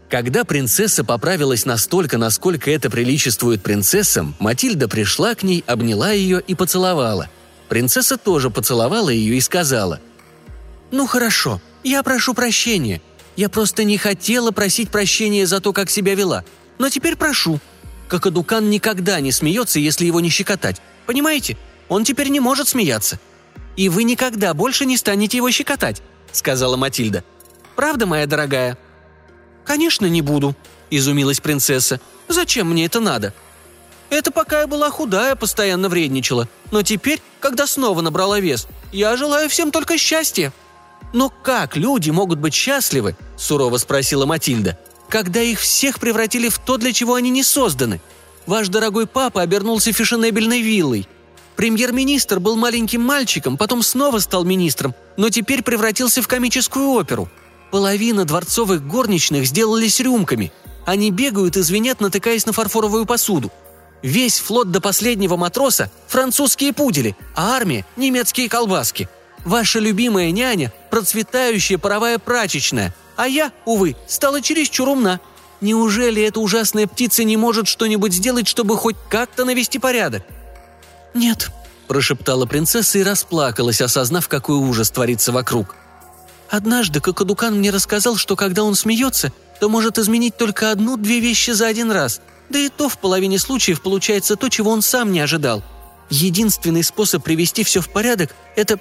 Когда 0.10 0.44
принцесса 0.44 1.04
поправилась 1.04 1.66
настолько, 1.66 2.20
насколько 2.20 2.70
это 2.70 2.92
приличествует 2.92 3.63
принцессам, 3.63 4.36
Матильда 4.38 4.88
пришла 4.88 5.34
к 5.34 5.42
ней, 5.42 5.63
обняла 5.66 6.12
ее 6.12 6.39
и 6.46 6.54
поцеловала. 6.54 7.30
Принцесса 7.68 8.18
тоже 8.18 8.52
поцеловала 8.52 9.10
ее 9.10 9.38
и 9.38 9.42
сказала 9.42 10.00
«Ну 10.92 11.08
хорошо, 11.08 11.60
я 11.84 12.04
прошу 12.04 12.36
прощения. 12.36 13.02
Я 13.36 13.50
просто 13.50 13.84
не 13.84 13.98
хотела 13.98 14.52
просить 14.52 14.92
прощения 14.92 15.48
за 15.48 15.60
то, 15.60 15.74
как 15.74 15.89
себя 15.89 16.13
вела. 16.13 16.44
Но 16.78 16.89
теперь 16.89 17.16
прошу, 17.16 17.60
Кокодукан 18.13 18.69
никогда 18.69 19.19
не 19.21 19.32
смеется, 19.32 19.80
если 19.80 20.06
его 20.06 20.19
не 20.19 20.30
щекотать. 20.30 20.80
Понимаете? 21.08 21.58
Он 21.89 22.04
теперь 22.04 22.28
не 22.28 22.39
может 22.39 22.67
смеяться. 22.67 23.19
И 23.76 23.89
вы 23.89 24.04
никогда 24.04 24.54
больше 24.54 24.86
не 24.86 24.97
станете 24.97 25.38
его 25.38 25.49
щекотать»,— 25.49 26.04
сказала 26.32 26.78
Матильда. 26.78 27.23
«Правда, 27.76 28.06
моя 28.06 28.28
дорогая?» 28.28 28.78
«Конечно, 29.65 30.06
не 30.06 30.21
буду»,— 30.21 30.56
изумилась 30.91 31.39
принцесса. 31.39 31.99
«Зачем 32.28 32.69
мне 32.69 32.86
это 32.86 32.99
надо?» 32.99 33.34
«Это 34.12 34.30
пока 34.30 34.62
я 34.62 34.67
была 34.67 34.91
худая, 34.91 35.36
постоянно 35.36 35.89
вредничала. 35.89 36.47
Но 36.71 36.84
теперь, 36.84 37.19
когда 37.39 37.65
снова 37.65 38.02
набрала 38.02 38.39
вес, 38.39 38.68
я 38.91 39.18
желаю 39.18 39.49
всем 39.49 39.72
только 39.72 39.97
счастья». 39.97 40.53
«Но 41.14 41.30
как 41.30 41.78
люди 41.78 42.11
могут 42.11 42.38
быть 42.38 42.53
счастливы?»– 42.53 43.16
сурово 43.38 43.78
спросила 43.78 44.28
Матильда 44.28 44.78
когда 45.14 45.43
их 45.43 45.59
всех 45.59 45.99
превратили 45.99 46.49
в 46.49 46.57
то, 46.57 46.78
для 46.78 46.91
чего 46.91 47.14
они 47.14 47.30
не 47.30 47.43
созданы. 47.43 48.01
Ваш 48.47 48.70
дорогой 48.70 49.05
папа 49.05 49.43
обернулся 49.43 49.93
фешенебельной 49.93 50.64
виллой. 50.64 51.07
Премьер-министр 51.55 52.39
был 52.39 52.55
маленьким 52.55 53.01
мальчиком, 53.01 53.55
потом 53.55 53.84
снова 53.84 54.18
стал 54.18 54.43
министром, 54.43 54.95
но 55.16 55.30
теперь 55.30 55.61
превратился 55.61 56.24
в 56.24 56.28
комическую 56.28 56.89
оперу. 56.89 57.30
Половина 57.70 58.26
дворцовых 58.26 58.88
горничных 58.88 59.45
сделались 59.45 59.99
рюмками. 59.99 60.51
Они 60.84 61.11
бегают 61.11 61.57
и 61.57 61.61
звенят, 61.61 62.01
натыкаясь 62.01 62.47
на 62.47 62.51
фарфоровую 62.51 63.05
посуду. 63.05 63.51
Весь 64.01 64.39
флот 64.39 64.72
до 64.72 64.82
последнего 64.82 65.38
матроса– 65.38 65.91
французские 66.07 66.74
пудели, 66.74 67.16
а 67.36 67.51
армия– 67.51 67.86
немецкие 67.97 68.49
колбаски. 68.49 69.07
Ваша 69.45 69.78
любимая 69.78 70.32
няня– 70.32 70.74
процветающая 70.89 71.78
паровая 71.78 72.18
прачечная– 72.18 72.95
а 73.16 73.28
я, 73.28 73.51
увы, 73.66 73.95
стала 74.07 74.41
чересчур 74.41 74.89
умна. 74.89 75.20
Неужели 75.61 76.22
эта 76.24 76.39
ужасная 76.39 76.88
птица 76.88 77.24
не 77.24 77.38
может 77.38 77.68
что-нибудь 77.68 78.14
сделать, 78.14 78.47
чтобы 78.47 78.78
хоть 78.78 78.97
как-то 79.09 79.45
навести 79.45 79.80
порядок?» 79.80 80.24
«Нет»,– 81.14 81.51
прошептала 81.88 82.45
принцесса 82.45 82.99
и 82.99 83.03
расплакалась, 83.03 83.82
осознав, 83.82 84.28
какой 84.28 84.57
ужас 84.57 84.91
творится 84.91 85.32
вокруг. 85.32 85.76
«Однажды 86.49 86.99
Кокодукан 86.99 87.57
мне 87.57 87.72
рассказал, 87.72 88.18
что 88.18 88.36
когда 88.36 88.64
он 88.64 88.76
смеется, 88.76 89.32
то 89.59 89.70
может 89.70 89.97
изменить 89.97 90.36
только 90.36 90.72
одну-две 90.72 91.20
вещи 91.20 91.51
за 91.51 91.68
один 91.68 91.91
раз. 91.91 92.20
Да 92.49 92.59
и 92.59 92.70
то 92.70 92.89
в 92.89 92.97
половине 92.97 93.39
случаев 93.39 93.82
получается 93.82 94.36
то, 94.36 94.49
чего 94.49 94.72
он 94.72 94.82
сам 94.82 95.11
не 95.11 95.22
ожидал. 95.22 95.64
Единственный 96.09 96.84
способ 96.84 97.24
привести 97.24 97.64
все 97.64 97.82
в 97.82 97.89
порядок– 97.89 98.36
это... 98.55 98.80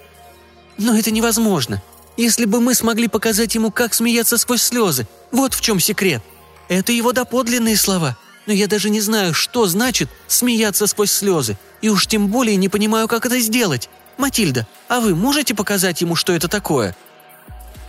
Но 0.79 0.97
это 0.97 1.11
невозможно. 1.11 1.83
Если 2.17 2.45
бы 2.45 2.61
мы 2.61 2.75
смогли 2.75 3.09
показать 3.09 3.55
ему, 3.55 3.71
как 3.71 3.95
смеяться 3.95 4.37
сквозь 4.37 4.63
слезы, 4.63 5.07
вот 5.31 5.55
в 5.55 5.61
чем 5.61 5.81
секрет. 5.81 6.23
Это 6.69 6.93
его 6.93 7.13
доподлинные 7.13 7.77
слова. 7.77 8.17
Но 8.47 8.53
я 8.53 8.67
даже 8.67 8.91
не 8.91 9.01
знаю, 9.01 9.35
что 9.35 9.67
значит 9.67 10.09
смеяться 10.27 10.87
сквозь 10.87 11.13
слезы, 11.13 11.57
и 11.81 11.89
уж 11.89 12.07
тем 12.07 12.29
более 12.29 12.57
не 12.57 12.69
понимаю, 12.69 13.09
как 13.09 13.25
это 13.25 13.39
сделать. 13.39 13.89
Матильда, 14.19 14.67
а 14.89 15.01
вы 15.01 15.15
можете 15.15 15.55
показать 15.55 16.01
ему, 16.01 16.17
что 16.17 16.33
это 16.33 16.49
такое?» 16.49 16.97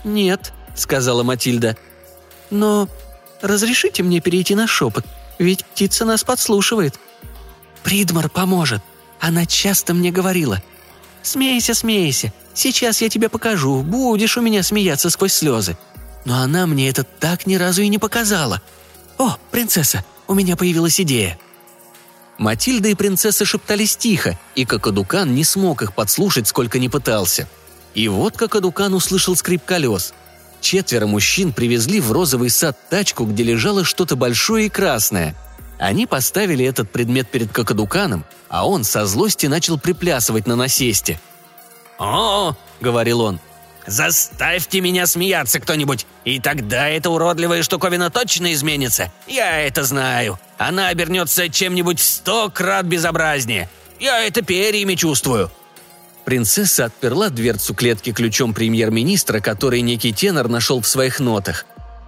«Нет»,— 0.03 0.53
сказала 0.75 1.23
Матильда. 1.23 1.75
«Но 2.49 2.87
разрешите 3.41 4.03
мне 4.03 4.19
перейти 4.19 4.55
на 4.55 4.67
шепот, 4.67 5.05
ведь 5.39 5.65
птица 5.65 6.05
нас 6.05 6.23
подслушивает». 6.23 6.99
«Придмар 7.83 8.29
поможет. 8.29 8.81
Она 9.19 9.45
часто 9.45 9.93
мне 9.93 10.11
говорила. 10.11 10.61
«Смейся, 11.21 11.73
смейся. 11.73 12.33
Сейчас 12.53 13.01
я 13.01 13.09
тебе 13.09 13.29
покажу. 13.29 13.81
Будешь 13.81 14.37
у 14.37 14.41
меня 14.41 14.63
смеяться 14.63 15.09
сквозь 15.09 15.33
слезы». 15.33 15.77
Но 16.25 16.37
она 16.41 16.67
мне 16.67 16.89
это 16.89 17.03
так 17.03 17.45
ни 17.47 17.55
разу 17.55 17.81
и 17.81 17.87
не 17.89 17.97
показала. 17.97 18.61
«О, 19.17 19.37
принцесса, 19.51 20.05
у 20.27 20.33
меня 20.33 20.55
появилась 20.55 20.99
идея». 20.99 21.37
Матильда 22.37 22.89
и 22.89 22.95
принцесса 22.95 23.45
шептались 23.45 23.95
тихо, 23.95 24.37
и 24.55 24.65
Кокодукан 24.65 25.35
не 25.35 25.43
смог 25.43 25.83
их 25.83 25.93
подслушать, 25.93 26.47
сколько 26.47 26.79
ни 26.79 26.87
пытался. 26.87 27.47
И 27.93 28.07
вот 28.07 28.37
Кокодукан 28.37 28.93
услышал 28.93 29.35
скрип 29.35 29.63
колес. 29.65 30.13
Четверо 30.59 31.05
мужчин 31.05 31.53
привезли 31.53 31.99
в 31.99 32.11
розовый 32.11 32.49
сад 32.49 32.77
тачку, 32.89 33.25
где 33.25 33.43
лежало 33.43 33.83
что-то 33.83 34.15
большое 34.15 34.65
и 34.65 34.69
красное. 34.69 35.35
Они 35.77 36.07
поставили 36.07 36.65
этот 36.65 36.89
предмет 36.89 37.29
перед 37.29 37.51
Кокодуканом, 37.51 38.25
а 38.49 38.67
он 38.67 38.83
со 38.83 39.05
злости 39.05 39.45
начал 39.45 39.77
приплясывать 39.77 40.47
на 40.47 40.55
насесте. 40.55 41.19
«О!»— 41.99 42.55
говорил 42.81 43.21
он. 43.21 43.39
«Заставьте 43.85 44.79
меня 44.79 45.05
смеяться 45.07 45.59
кто-нибудь, 45.59 46.05
и 46.23 46.39
тогда 46.39 46.87
эта 46.87 47.09
уродливая 47.09 47.63
штуковина 47.63 48.09
точно 48.09 48.53
изменится. 48.53 49.11
Я 49.27 49.59
это 49.59 49.83
знаю. 49.83 50.39
Она 50.57 50.87
обернется 50.87 51.49
чем-нибудь 51.49 51.99
в 51.99 52.03
сто 52.03 52.49
крат 52.49 52.85
безобразнее. 52.85 53.69
Я 53.99 54.25
это 54.25 54.41
перьями 54.41 54.95
чувствую». 54.95 55.51
Принцесса 56.25 56.85
отперла 56.85 57.29
дверцу 57.29 57.73
клетки 57.73 58.13
ключом 58.13 58.53
премьер-министра, 58.53 59.41
который 59.41 59.81
некий 59.81 60.13
тенор 60.13 60.47
нашел 60.47 60.79
в 60.79 60.87
своих 60.87 61.19
нотах. 61.19 61.65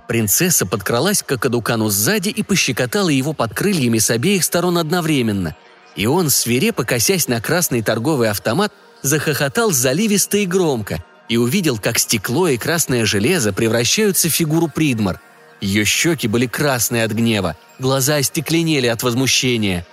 Принцесса 0.07 0.65
подкралась 0.65 1.23
к 1.23 1.31
Акадукану 1.31 1.89
сзади 1.89 2.29
и 2.29 2.43
пощекотала 2.43 3.09
его 3.09 3.33
под 3.33 3.53
крыльями 3.53 3.97
с 3.97 4.09
обеих 4.09 4.43
сторон 4.43 4.77
одновременно. 4.77 5.55
И 5.95 6.05
он, 6.05 6.29
свирепо 6.29 6.85
косясь 6.85 7.27
на 7.27 7.41
красный 7.41 7.81
торговый 7.81 8.29
автомат, 8.29 8.71
захохотал 9.05 9.71
заливисто 9.71 10.37
и 10.37 10.45
громко 10.45 11.03
и 11.29 11.37
увидел, 11.37 11.77
как 11.77 11.99
стекло 11.99 12.47
и 12.47 12.57
красное 12.57 13.05
железо 13.05 13.53
превращаются 13.53 14.29
в 14.29 14.31
фигуру 14.31 14.67
Придмар. 14.67 15.19
Ее 15.61 15.85
щеки 15.85 16.27
были 16.27 16.45
красные 16.45 17.03
от 17.03 17.11
гнева, 17.11 17.57
глаза 17.79 18.17
остекленели 18.17 18.87
от 18.87 19.03
возмущения. 19.03 19.85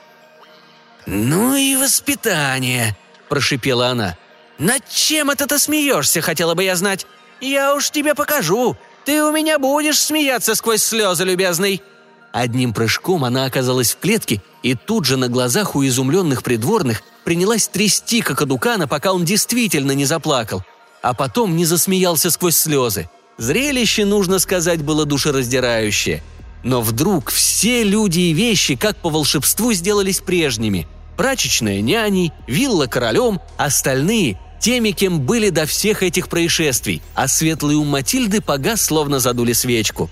«Ну 1.06 1.56
и 1.56 1.76
воспитание!»– 1.76 2.96
прошипела 3.28 3.88
она. 3.88 4.16
«Над 4.58 4.88
чем 4.88 5.30
это 5.30 5.46
ты 5.46 5.58
смеешься, 5.58 6.20
хотела 6.20 6.54
бы 6.54 6.64
я 6.64 6.76
знать? 6.76 7.06
Я 7.40 7.74
уж 7.74 7.90
тебе 7.90 8.14
покажу!» 8.14 8.76
Ты 9.04 9.22
у 9.24 9.32
меня 9.32 9.58
будешь 9.58 9.98
смеяться 9.98 10.54
сквозь 10.54 10.82
слезы, 10.82 11.24
любезный!» 11.24 11.82
Одним 12.32 12.72
прыжком 12.72 13.24
она 13.24 13.44
оказалась 13.44 13.92
в 13.92 13.98
клетке 13.98 14.42
и 14.62 14.74
тут 14.74 15.04
же 15.04 15.16
на 15.16 15.28
глазах 15.28 15.76
у 15.76 15.84
изумленных 15.86 16.42
придворных 16.42 17.02
принялась 17.24 17.68
трясти 17.68 18.22
Кокодукана, 18.22 18.88
пока 18.88 19.12
он 19.12 19.24
действительно 19.24 19.92
не 19.92 20.06
заплакал, 20.06 20.62
а 21.02 21.14
потом 21.14 21.56
не 21.56 21.66
засмеялся 21.66 22.30
сквозь 22.30 22.56
слезы. 22.56 23.08
Зрелище, 23.38 24.04
нужно 24.04 24.38
сказать, 24.38 24.82
было 24.82 25.04
душераздирающее. 25.04 26.22
Но 26.64 26.80
вдруг 26.80 27.30
все 27.30 27.82
люди 27.82 28.20
и 28.20 28.32
вещи, 28.32 28.76
как 28.76 28.96
по 28.96 29.10
волшебству, 29.10 29.72
сделались 29.72 30.20
прежними. 30.20 30.86
Прачечная 31.16 31.80
няней, 31.80 32.32
вилла 32.46 32.86
королем, 32.86 33.40
остальные 33.56 34.38
теми, 34.60 34.90
кем 34.92 35.20
были 35.20 35.50
до 35.50 35.66
всех 35.66 36.04
этих 36.04 36.28
происшествий, 36.28 37.02
а 37.14 37.26
светлый 37.26 37.74
ум 37.74 37.88
Матильды 37.88 38.40
погас, 38.40 38.80
словно 38.80 39.18
задули 39.18 39.52
свечку. 39.52 40.08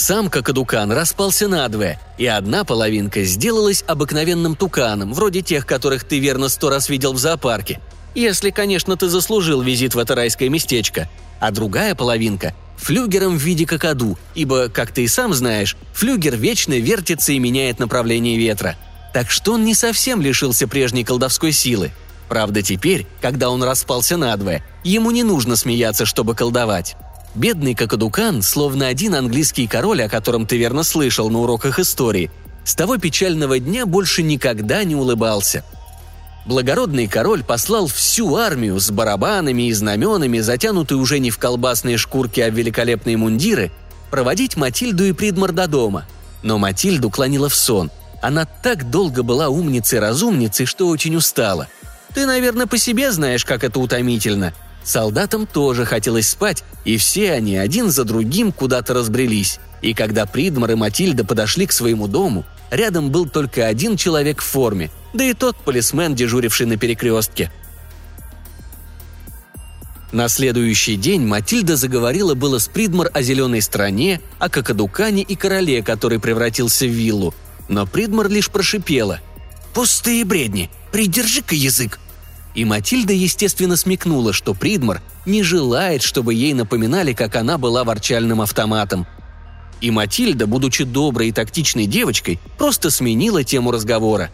Сам 0.00 0.30
Кокодукан 0.30 0.90
распался 0.92 1.46
надвое, 1.46 2.00
и 2.16 2.24
одна 2.24 2.64
половинка 2.64 3.22
сделалась 3.24 3.84
обыкновенным 3.86 4.56
туканом, 4.56 5.12
вроде 5.12 5.42
тех, 5.42 5.66
которых 5.66 6.04
ты 6.04 6.18
верно 6.18 6.48
сто 6.48 6.70
раз 6.70 6.88
видел 6.88 7.12
в 7.12 7.18
зоопарке. 7.18 7.82
Если, 8.14 8.48
конечно, 8.48 8.96
ты 8.96 9.10
заслужил 9.10 9.60
визит 9.60 9.94
в 9.94 9.98
это 9.98 10.14
райское 10.14 10.48
местечко. 10.48 11.06
А 11.38 11.50
другая 11.50 11.94
половинка– 11.94 12.54
флюгером 12.78 13.36
в 13.36 13.42
виде 13.42 13.66
кокоду, 13.66 14.18
ибо, 14.34 14.70
как 14.70 14.90
ты 14.90 15.04
и 15.04 15.06
сам 15.06 15.34
знаешь, 15.34 15.76
флюгер 15.92 16.34
вечно 16.34 16.78
вертится 16.78 17.32
и 17.32 17.38
меняет 17.38 17.78
направление 17.78 18.38
ветра. 18.38 18.76
Так 19.12 19.30
что 19.30 19.52
он 19.52 19.66
не 19.66 19.74
совсем 19.74 20.22
лишился 20.22 20.66
прежней 20.66 21.04
колдовской 21.04 21.52
силы– 21.52 21.92
Правда, 22.30 22.62
теперь, 22.62 23.08
когда 23.20 23.50
он 23.50 23.60
распался 23.64 24.16
надвое, 24.16 24.64
ему 24.84 25.10
не 25.10 25.24
нужно 25.24 25.56
смеяться, 25.56 26.06
чтобы 26.06 26.36
колдовать. 26.36 26.94
Бедный 27.34 27.74
Кокодукан, 27.74 28.42
словно 28.42 28.88
один 28.88 29.14
английский 29.14 29.66
король, 29.66 30.02
о 30.02 30.08
котором 30.08 30.46
ты 30.46 30.56
верно 30.56 30.82
слышал 30.82 31.30
на 31.30 31.40
уроках 31.40 31.78
истории, 31.78 32.30
с 32.64 32.74
того 32.74 32.98
печального 32.98 33.58
дня 33.58 33.86
больше 33.86 34.22
никогда 34.22 34.84
не 34.84 34.96
улыбался. 34.96 35.64
Благородный 36.46 37.06
король 37.06 37.44
послал 37.44 37.86
всю 37.86 38.34
армию 38.36 38.80
с 38.80 38.90
барабанами 38.90 39.68
и 39.68 39.72
знаменами, 39.72 40.40
затянутые 40.40 40.98
уже 40.98 41.18
не 41.18 41.30
в 41.30 41.38
колбасные 41.38 41.98
шкурки, 41.98 42.40
а 42.40 42.50
в 42.50 42.54
великолепные 42.54 43.16
мундиры, 43.16 43.70
проводить 44.10 44.56
Матильду 44.56 45.04
и 45.04 45.12
Придмар 45.12 45.52
до 45.52 45.68
дома. 45.68 46.06
Но 46.42 46.58
Матильду 46.58 47.10
клонила 47.10 47.48
в 47.48 47.54
сон. 47.54 47.90
Она 48.22 48.44
так 48.44 48.90
долго 48.90 49.22
была 49.22 49.48
умницей-разумницей, 49.48 50.66
что 50.66 50.88
очень 50.88 51.16
устала– 51.16 51.68
ты, 52.14 52.26
наверное, 52.26 52.66
по 52.66 52.78
себе 52.78 53.12
знаешь, 53.12 53.44
как 53.44 53.64
это 53.64 53.78
утомительно. 53.78 54.52
Солдатам 54.82 55.46
тоже 55.46 55.84
хотелось 55.84 56.28
спать, 56.28 56.64
и 56.84 56.96
все 56.96 57.32
они 57.32 57.56
один 57.56 57.90
за 57.90 58.04
другим 58.04 58.52
куда-то 58.52 58.94
разбрелись. 58.94 59.58
И 59.82 59.94
когда 59.94 60.26
Придмар 60.26 60.72
и 60.72 60.74
Матильда 60.74 61.24
подошли 61.24 61.66
к 61.66 61.72
своему 61.72 62.06
дому, 62.08 62.44
рядом 62.70 63.10
был 63.10 63.28
только 63.28 63.66
один 63.66 63.96
человек 63.96 64.40
в 64.40 64.44
форме, 64.44 64.90
да 65.12 65.24
и 65.24 65.34
тот 65.34 65.56
полисмен, 65.56 66.14
дежуривший 66.14 66.66
на 66.66 66.76
перекрестке. 66.76 67.50
На 70.12 70.28
следующий 70.28 70.96
день 70.96 71.24
Матильда 71.24 71.76
заговорила 71.76 72.34
было 72.34 72.58
с 72.58 72.66
Придмар 72.66 73.10
о 73.12 73.22
зеленой 73.22 73.62
стране, 73.62 74.20
о 74.38 74.48
Кокодукане 74.48 75.22
и 75.22 75.36
короле, 75.36 75.82
который 75.82 76.18
превратился 76.18 76.84
в 76.84 76.90
виллу. 76.90 77.32
Но 77.68 77.86
Придмар 77.86 78.28
лишь 78.28 78.50
прошипела. 78.50 79.20
«Пустые 79.72 80.24
бредни! 80.24 80.68
Придержи-ка 80.90 81.54
язык!» 81.54 82.00
И 82.54 82.64
Матильда, 82.64 83.12
естественно, 83.12 83.76
смекнула, 83.76 84.32
что 84.32 84.54
Придмар 84.54 85.00
не 85.24 85.42
желает, 85.42 86.02
чтобы 86.02 86.34
ей 86.34 86.52
напоминали, 86.52 87.12
как 87.12 87.36
она 87.36 87.58
была 87.58 87.84
ворчальным 87.84 88.40
автоматом. 88.40 89.06
И 89.80 89.90
Матильда, 89.90 90.46
будучи 90.46 90.84
доброй 90.84 91.28
и 91.28 91.32
тактичной 91.32 91.86
девочкой, 91.86 92.38
просто 92.58 92.90
сменила 92.90 93.44
тему 93.44 93.70
разговора. 93.70 94.30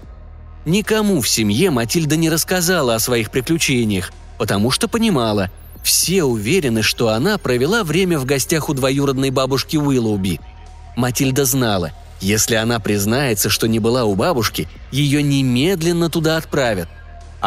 Никому 0.64 1.20
в 1.20 1.28
семье 1.28 1.70
Матильда 1.70 2.16
не 2.16 2.30
рассказала 2.30 2.94
о 2.94 2.98
своих 2.98 3.30
приключениях, 3.30 4.12
потому 4.38 4.70
что 4.70 4.88
понимала, 4.88 5.50
все 5.84 6.24
уверены, 6.24 6.82
что 6.82 7.10
она 7.10 7.38
провела 7.38 7.84
время 7.84 8.18
в 8.18 8.24
гостях 8.24 8.68
у 8.68 8.74
двоюродной 8.74 9.30
бабушки 9.30 9.76
Уиллоуби. 9.76 10.40
Матильда 10.96 11.44
знала, 11.44 11.92
если 12.20 12.56
она 12.56 12.80
признается, 12.80 13.50
что 13.50 13.68
не 13.68 13.78
была 13.78 14.04
у 14.04 14.16
бабушки, 14.16 14.68
ее 14.90 15.22
немедленно 15.22 16.10
туда 16.10 16.38
отправят. 16.38 16.88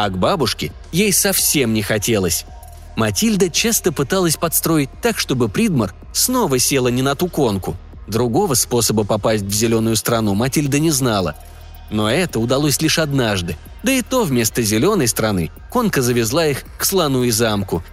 А 0.02 0.08
к 0.08 0.16
бабушке 0.16 0.72
ей 0.92 1.12
совсем 1.12 1.74
не 1.74 1.82
хотелось. 1.82 2.46
Матильда 2.96 3.50
часто 3.50 3.92
пыталась 3.92 4.38
подстроить 4.38 4.88
так, 5.02 5.18
чтобы 5.18 5.50
Придмар 5.50 5.92
снова 6.14 6.58
села 6.58 6.88
не 6.88 7.02
на 7.02 7.14
ту 7.14 7.28
конку. 7.28 7.76
Другого 8.08 8.54
способа 8.54 9.04
попасть 9.04 9.44
в 9.44 9.52
зеленую 9.52 9.96
страну 9.96 10.34
Матильда 10.34 10.78
не 10.78 10.90
знала. 10.90 11.36
Но 11.90 12.10
это 12.10 12.40
удалось 12.40 12.80
лишь 12.80 12.98
однажды. 12.98 13.58
Да 13.82 13.92
и 13.92 14.00
то 14.00 14.24
вместо 14.24 14.62
зеленой 14.62 15.06
страны 15.06 15.50
конка 15.68 16.00
завезла 16.00 16.46
их 16.46 16.64
к 16.78 16.84
слону 16.86 17.24
и 17.24 17.30
замку. 17.30 17.84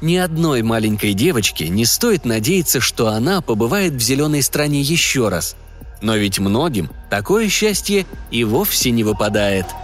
Ни 0.00 0.16
одной 0.16 0.62
маленькой 0.62 1.12
девочке 1.12 1.68
не 1.68 1.84
стоит 1.84 2.24
надеяться, 2.24 2.80
что 2.80 3.08
она 3.08 3.42
побывает 3.42 3.92
в 3.92 4.00
зеленой 4.00 4.40
стране 4.40 4.80
еще 4.80 5.28
раз– 5.28 5.54
но 6.00 6.16
ведь 6.16 6.40
многим 6.40 6.90
такое 7.10 7.48
счастье 7.48 8.06
и 8.32 8.42
вовсе 8.42 8.90
не 8.90 9.04
выпадает– 9.04 9.66